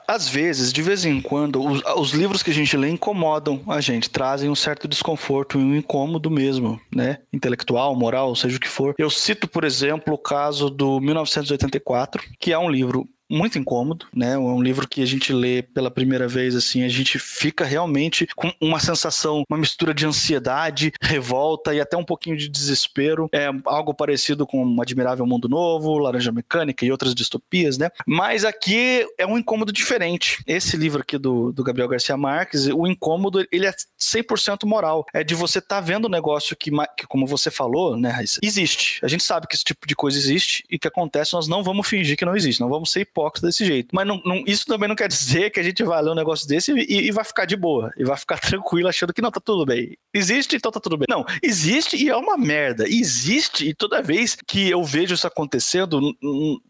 às 0.08 0.28
vezes, 0.28 0.74
de 0.74 0.82
vez 0.82 1.06
em 1.06 1.22
quando, 1.22 1.64
os, 1.64 1.82
os, 1.96 2.12
livros 2.12 2.44
que 2.44 2.50
a 2.50 2.54
gente 2.54 2.76
lê 2.76 2.90
incomodam 2.90 3.64
a 3.68 3.80
gente, 3.80 4.10
trazem 4.10 4.50
um 4.50 4.56
certo 4.56 4.88
desconforto 4.88 5.60
e 5.60 5.64
um 5.64 5.76
incômodo 5.76 6.30
mesmo, 6.30 6.82
né? 6.94 7.20
Intelectual, 7.32 7.96
moral, 7.96 8.36
seja 8.36 8.58
o 8.58 8.60
que 8.60 8.68
for. 8.68 8.96
Eu 8.98 9.10
cito, 9.10 9.48
por 9.48 9.64
exemplo, 9.64 10.14
o 10.16 10.18
caso 10.18 10.70
do 10.70 11.00
1984, 11.00 12.24
que 12.40 12.52
é 12.52 12.58
um 12.58 12.70
livro 12.70 13.08
muito 13.32 13.58
incômodo, 13.58 14.06
né? 14.14 14.34
É 14.34 14.38
um 14.38 14.62
livro 14.62 14.88
que 14.88 15.02
a 15.02 15.06
gente 15.06 15.32
lê 15.32 15.62
pela 15.62 15.90
primeira 15.90 16.28
vez, 16.28 16.54
assim, 16.54 16.84
a 16.84 16.90
gente 16.90 17.18
fica 17.18 17.64
realmente 17.64 18.28
com 18.36 18.52
uma 18.60 18.80
sensação, 18.80 19.44
uma 19.50 19.58
mistura 19.58 19.94
de 19.94 20.06
ansiedade, 20.06 20.92
revolta 21.02 21.74
e 21.74 21.80
até 21.80 21.96
um 21.96 22.04
pouquinho 22.04 22.36
de 22.36 22.50
desespero. 22.50 23.30
É 23.32 23.50
algo 23.66 23.94
parecido 23.94 24.46
com 24.46 24.64
um 24.64 24.82
Admirável 24.82 25.26
Mundo 25.26 25.48
Novo, 25.48 25.98
Laranja 25.98 26.32
Mecânica 26.32 26.86
e 26.86 26.92
outras 26.92 27.16
distopias, 27.16 27.78
né? 27.78 27.90
Mas 28.06 28.44
aqui 28.44 29.08
é 29.18 29.26
um 29.26 29.38
incômodo 29.38 29.72
diferente. 29.72 30.44
Esse 30.46 30.76
livro 30.76 31.02
aqui 31.02 31.18
do, 31.18 31.54
do 31.54 31.64
Gabriel 31.64 31.88
Garcia 31.88 32.18
Marques, 32.18 32.68
o 32.68 32.86
incômodo, 32.86 33.48
ele 33.50 33.66
é 33.66 33.72
100% 33.98 34.66
moral. 34.66 35.06
É 35.14 35.24
de 35.24 35.36
você 35.36 35.60
estar 35.60 35.76
tá 35.76 35.82
vendo 35.82 36.06
um 36.06 36.12
negócio 36.12 36.56
que, 36.56 36.70
que, 36.98 37.08
como 37.08 37.26
você 37.26 37.50
falou, 37.50 37.96
né, 37.96 38.10
Raíssa, 38.10 38.42
existe. 38.44 39.00
A 39.02 39.08
gente 39.08 39.24
sabe 39.24 39.48
que 39.48 39.56
esse 39.56 39.64
tipo 39.64 39.88
de 39.88 39.96
coisa 39.96 40.18
existe 40.18 40.66
e 40.70 40.78
que 40.78 40.88
acontece, 40.88 41.34
nós 41.34 41.48
não 41.48 41.64
vamos 41.64 41.88
fingir 41.88 42.18
que 42.18 42.26
não 42.26 42.36
existe, 42.36 42.60
não 42.60 42.70
vamos 42.70 42.92
ser 42.92 43.02
hipócritas 43.02 43.21
desse 43.42 43.66
jeito. 43.66 43.90
Mas 43.94 44.08
não, 44.08 44.22
não, 44.26 44.44
isso 44.46 44.66
também 44.66 44.88
não 44.88 44.96
quer 44.96 45.08
dizer 45.08 45.50
que 45.52 45.60
a 45.60 45.64
gente 45.64 45.84
vai 45.84 46.02
ler 46.02 46.12
um 46.12 46.16
negócio 46.16 46.48
desse 46.48 46.72
e, 46.72 47.08
e, 47.08 47.12
vai 47.12 47.24
ficar 47.24 47.46
de 47.46 47.56
boa. 47.56 47.92
E 47.98 48.04
vai 48.04 48.18
ficar 48.18 48.40
tranquilo 48.42 48.88
achando 48.88 49.14
que 49.14 49.22
não, 49.22 49.32
tá 49.32 49.40
tudo 49.40 49.66
bem. 49.66 49.98
Existe, 50.14 50.56
então 50.56 50.72
tá 50.72 50.80
tudo 50.80 50.98
bem. 50.98 51.06
Não, 51.10 51.26
existe 51.42 51.96
e 51.96 52.10
é 52.10 52.16
uma 52.16 52.38
merda. 52.38 52.86
Existe 52.88 53.70
e 53.70 53.74
toda 53.74 54.02
vez 54.02 54.38
que 54.48 54.70
eu 54.70 54.84
vejo 54.84 55.14
isso 55.14 55.28
acontecendo, 55.28 56.16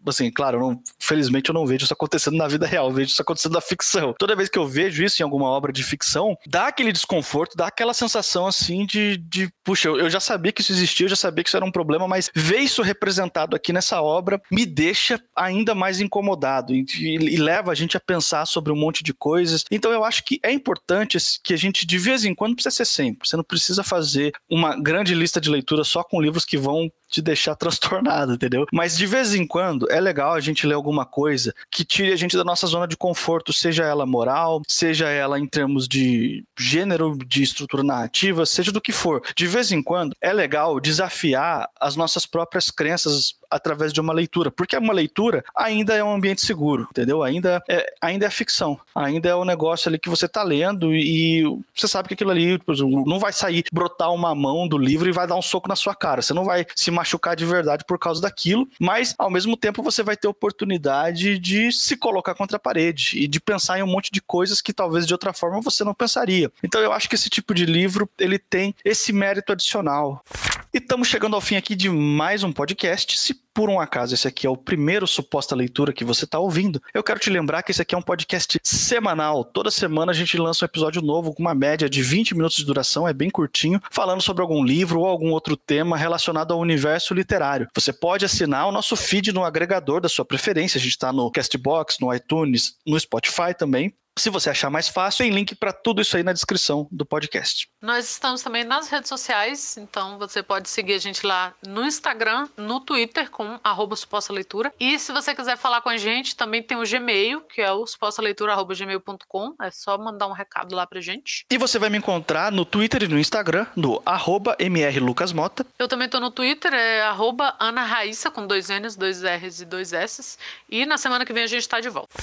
assim, 0.06 0.32
claro, 0.32 0.60
não, 0.60 0.82
felizmente 1.00 1.50
eu 1.50 1.54
não 1.54 1.66
vejo 1.66 1.86
isso 1.86 1.94
acontecendo 1.94 2.38
na 2.38 2.48
vida 2.48 2.66
real, 2.66 2.88
eu 2.88 2.94
vejo 2.94 3.12
isso 3.12 3.22
acontecendo 3.22 3.54
na 3.54 3.62
ficção. 3.62 4.14
Toda 4.18 4.36
vez 4.36 4.50
que 4.50 4.58
eu 4.58 4.68
vejo 4.68 5.04
isso 5.04 5.22
em 5.22 5.24
alguma 5.24 5.50
obra 5.50 5.72
de 5.72 5.84
ficção, 5.84 6.38
dá 6.48 6.68
aquele 6.68 6.92
desconforto, 6.92 7.56
dá 7.56 7.68
aquela 7.68 7.94
sensação 7.94 8.48
assim 8.48 8.86
de, 8.86 9.18
de 9.18 9.50
puxa, 9.64 9.88
eu, 9.88 9.98
eu 9.98 10.10
já 10.10 10.20
sabia 10.20 10.52
que 10.52 10.62
isso 10.62 10.72
existia, 10.72 11.06
eu 11.06 11.10
já 11.10 11.16
sabia 11.16 11.44
que 11.44 11.50
isso 11.50 11.58
era 11.58 11.66
um 11.66 11.72
problema, 11.72 12.08
mas 12.08 12.30
ver 12.36 12.60
isso 12.60 12.82
representado 12.82 13.56
aqui 13.56 13.72
nessa 13.72 14.02
obra 14.02 14.42
me 14.52 14.66
deixa 14.66 15.22
ainda 15.36 15.74
mais 15.74 16.00
incomodado 16.00 16.41
incomodado 16.42 16.74
e, 16.74 16.86
e, 17.00 17.38
leva 17.38 17.72
a 17.72 17.76
gente 17.76 17.96
a 17.96 18.00
pensar 18.00 18.46
sobre 18.46 18.72
um 18.72 18.76
monte 18.76 19.04
de 19.04 19.14
coisas. 19.14 19.64
Então 19.70 19.92
eu 19.92 20.04
acho 20.04 20.24
que 20.24 20.40
é 20.44 20.52
importante 20.52 21.18
que 21.44 21.54
a 21.54 21.58
gente, 21.58 21.86
de 21.86 21.98
vez 21.98 22.26
em 22.26 22.34
quando, 22.34 22.56
precisa 22.56 22.76
ser 22.76 22.86
sempre. 22.86 23.28
Você 23.28 23.38
não 23.38 23.44
precisa 23.44 23.84
fazer 23.84 24.34
uma 24.50 24.76
grande 24.76 25.14
lista 25.14 25.40
de 25.40 25.50
leitura 25.50 25.84
só 25.84 26.04
com 26.04 26.22
livros 26.22 26.46
que 26.46 26.58
vão 26.58 26.92
te 27.12 27.22
deixar 27.22 27.56
transtornado, 27.56 28.34
entendeu? 28.34 28.66
Mas 28.72 28.98
de 28.98 29.06
vez 29.06 29.36
em 29.36 29.46
quando 29.46 29.90
é 29.92 30.00
legal 30.00 30.34
a 30.34 30.40
gente 30.40 30.66
ler 30.66 30.74
alguma 30.74 31.06
coisa 31.06 31.54
que 31.70 31.84
tire 31.84 32.12
a 32.12 32.16
gente 32.16 32.38
da 32.38 32.44
nossa 32.44 32.66
zona 32.66 32.88
de 32.88 32.98
conforto, 32.98 33.54
seja 33.54 33.84
ela 33.84 34.06
moral, 34.06 34.62
seja 34.68 35.10
ela 35.10 35.38
em 35.38 35.46
termos 35.46 35.88
de 35.88 36.44
gênero, 36.58 37.18
de 37.26 37.44
estrutura 37.44 37.84
narrativa, 37.84 38.46
seja 38.46 38.72
do 38.72 38.82
que 38.82 38.92
for. 38.92 39.22
De 39.36 39.46
vez 39.46 39.72
em 39.72 39.84
quando 39.84 40.16
é 40.22 40.32
legal 40.32 40.80
desafiar 40.80 41.70
as 41.80 41.96
nossas 41.96 42.26
próprias 42.26 42.72
crenças 42.72 43.36
através 43.52 43.92
de 43.92 44.00
uma 44.00 44.14
leitura, 44.14 44.50
porque 44.50 44.78
uma 44.78 44.94
leitura 44.94 45.44
ainda 45.54 45.94
é 45.94 46.02
um 46.02 46.14
ambiente 46.14 46.46
seguro, 46.46 46.88
entendeu? 46.90 47.22
Ainda 47.22 47.62
é, 47.70 47.94
ainda 48.02 48.26
é 48.26 48.30
ficção, 48.30 48.80
ainda 48.96 49.28
é 49.28 49.36
um 49.36 49.44
negócio 49.44 49.90
ali 49.90 50.00
que 50.00 50.10
você 50.10 50.28
tá 50.28 50.42
lendo 50.42 50.96
e 50.96 51.44
você 51.76 51.88
sabe 51.88 52.08
que 52.08 52.14
aquilo 52.14 52.32
ali 52.32 52.58
não 53.06 53.20
vai 53.20 53.34
sair, 53.34 53.66
brotar 53.72 54.14
uma 54.14 54.34
mão 54.34 54.68
do 54.68 54.78
livro 54.78 55.10
e 55.10 55.12
vai 55.12 55.28
dar 55.28 55.36
um 55.36 55.42
soco 55.42 55.68
na 55.68 55.76
sua 55.76 55.94
cara. 55.94 56.22
Você 56.22 56.34
não 56.34 56.46
vai 56.46 56.66
se 56.74 56.90
machucar 57.02 57.36
de 57.36 57.46
verdade 57.46 57.84
por 57.86 57.98
causa 57.98 58.22
daquilo, 58.22 58.68
mas 58.80 59.16
ao 59.18 59.30
mesmo 59.30 59.58
tempo 59.58 59.82
você 59.82 60.04
vai 60.04 60.16
ter 60.16 60.28
oportunidade 60.28 61.40
de 61.40 61.72
se 61.72 61.98
colocar 61.98 62.36
contra 62.36 62.58
a 62.58 62.60
parede 62.60 63.18
e 63.18 63.28
de 63.28 63.42
pensar 63.42 63.80
em 63.80 63.84
um 63.84 63.88
monte 63.88 64.12
de 64.12 64.22
coisas 64.22 64.62
que 64.62 64.72
talvez 64.72 65.08
de 65.08 65.14
outra 65.14 65.34
forma 65.34 65.60
você 65.62 65.84
não 65.84 65.94
pensaria. 65.94 66.52
Então 66.64 66.80
eu 66.80 66.94
acho 66.94 67.10
que 67.10 67.16
esse 67.16 67.30
tipo 67.30 67.54
de 67.54 67.66
livro 67.66 68.08
ele 68.20 68.38
tem 68.38 68.76
esse 68.86 69.12
mérito 69.12 69.52
adicional. 69.52 70.24
E 70.74 70.78
estamos 70.78 71.10
chegando 71.10 71.36
ao 71.36 71.42
fim 71.42 71.58
aqui 71.58 71.76
de 71.76 71.90
mais 71.90 72.44
um 72.44 72.54
podcast. 72.54 73.20
Se 73.20 73.34
por 73.54 73.70
um 73.70 73.78
acaso 73.78 74.14
esse 74.14 74.26
aqui 74.26 74.48
é 74.48 74.50
o 74.50 74.56
primeiro 74.56 75.06
suposta 75.06 75.54
leitura 75.54 75.92
que 75.92 76.06
você 76.06 76.24
está 76.24 76.40
ouvindo, 76.40 76.82
eu 76.94 77.04
quero 77.04 77.20
te 77.20 77.30
lembrar 77.30 77.62
que 77.62 77.72
esse 77.72 77.82
aqui 77.82 77.94
é 77.94 77.98
um 77.98 78.02
podcast 78.02 78.58
semanal. 78.64 79.44
Toda 79.44 79.70
semana 79.70 80.14
a 80.14 80.16
gente 80.16 80.38
lança 80.38 80.64
um 80.64 80.68
episódio 80.68 81.02
novo 81.02 81.34
com 81.34 81.42
uma 81.42 81.54
média 81.54 81.90
de 81.90 82.02
20 82.02 82.36
minutos 82.36 82.56
de 82.56 82.64
duração, 82.64 83.06
é 83.06 83.12
bem 83.12 83.30
curtinho, 83.30 83.82
falando 83.92 84.22
sobre 84.22 84.42
algum 84.42 84.64
livro 84.64 85.02
ou 85.02 85.08
algum 85.08 85.32
outro 85.32 85.58
tema 85.58 85.98
relacionado 85.98 86.54
ao 86.54 86.60
universo 86.62 87.14
literário. 87.14 87.68
Você 87.76 87.92
pode 87.92 88.24
assinar 88.24 88.66
o 88.66 88.72
nosso 88.72 88.96
feed 88.96 89.34
no 89.34 89.44
agregador 89.44 90.00
da 90.00 90.08
sua 90.08 90.24
preferência. 90.24 90.78
A 90.78 90.82
gente 90.82 90.92
está 90.92 91.12
no 91.12 91.30
Castbox, 91.30 91.98
no 92.00 92.14
iTunes, 92.16 92.76
no 92.88 92.98
Spotify 92.98 93.54
também. 93.58 93.94
Se 94.20 94.30
você 94.30 94.50
achar 94.50 94.70
mais 94.70 94.90
fácil, 94.90 95.24
tem 95.24 95.32
link 95.32 95.56
para 95.56 95.72
tudo 95.72 96.02
isso 96.02 96.18
aí 96.18 96.22
na 96.22 96.34
descrição 96.34 96.88
do 96.92 97.06
podcast. 97.06 97.68
Nós 97.82 98.10
estamos 98.10 98.44
também 98.44 98.64
nas 98.64 98.90
redes 98.90 99.08
sociais, 99.08 99.78
então 99.78 100.20
você 100.20 100.44
pode 100.44 100.70
seguir 100.70 100.94
a 100.94 100.98
gente 101.00 101.26
lá 101.26 101.54
no 101.66 101.86
Instagram, 101.86 102.48
no 102.58 102.82
Twitter 102.82 103.32
com 103.32 103.58
arroba 103.64 103.96
suposta 103.96 104.34
leitura. 104.34 104.72
E 104.80 105.00
se 105.00 105.14
você 105.14 105.34
quiser 105.34 105.58
falar 105.58 105.82
com 105.82 105.90
a 105.90 105.98
gente, 105.98 106.36
também 106.36 106.62
tem 106.62 106.78
o 106.78 106.84
Gmail, 106.84 107.42
que 107.42 107.62
é 107.62 107.72
o 107.72 107.88
supostaleitura.gmail.com. 107.88 109.56
É 109.62 109.72
só 109.72 109.98
mandar 109.98 110.28
um 110.28 110.34
recado 110.34 110.76
lá 110.76 110.86
pra 110.86 111.00
gente. 111.00 111.46
E 111.50 111.58
você 111.58 111.80
vai 111.80 111.90
me 111.90 111.98
encontrar 111.98 112.52
no 112.52 112.66
Twitter 112.66 113.04
e 113.04 113.08
no 113.08 113.18
Instagram, 113.18 113.66
no 113.76 114.02
arroba 114.06 114.58
mrlucasmota. 114.60 115.66
Eu 115.80 115.88
também 115.88 116.10
tô 116.10 116.20
no 116.20 116.30
Twitter, 116.30 116.74
é 116.74 117.02
arroba 117.02 117.56
Ana 117.60 117.84
Raíssa, 117.84 118.30
com 118.30 118.46
dois 118.46 118.68
N's, 118.70 118.96
dois 118.96 119.24
R's 119.24 119.62
e 119.62 119.66
dois 119.66 119.94
S's. 119.94 120.38
E 120.70 120.86
na 120.86 120.98
semana 120.98 121.26
que 121.26 121.34
vem 121.34 121.44
a 121.44 121.48
gente 121.48 121.68
tá 121.68 121.80
de 121.80 121.90
volta. 121.90 122.14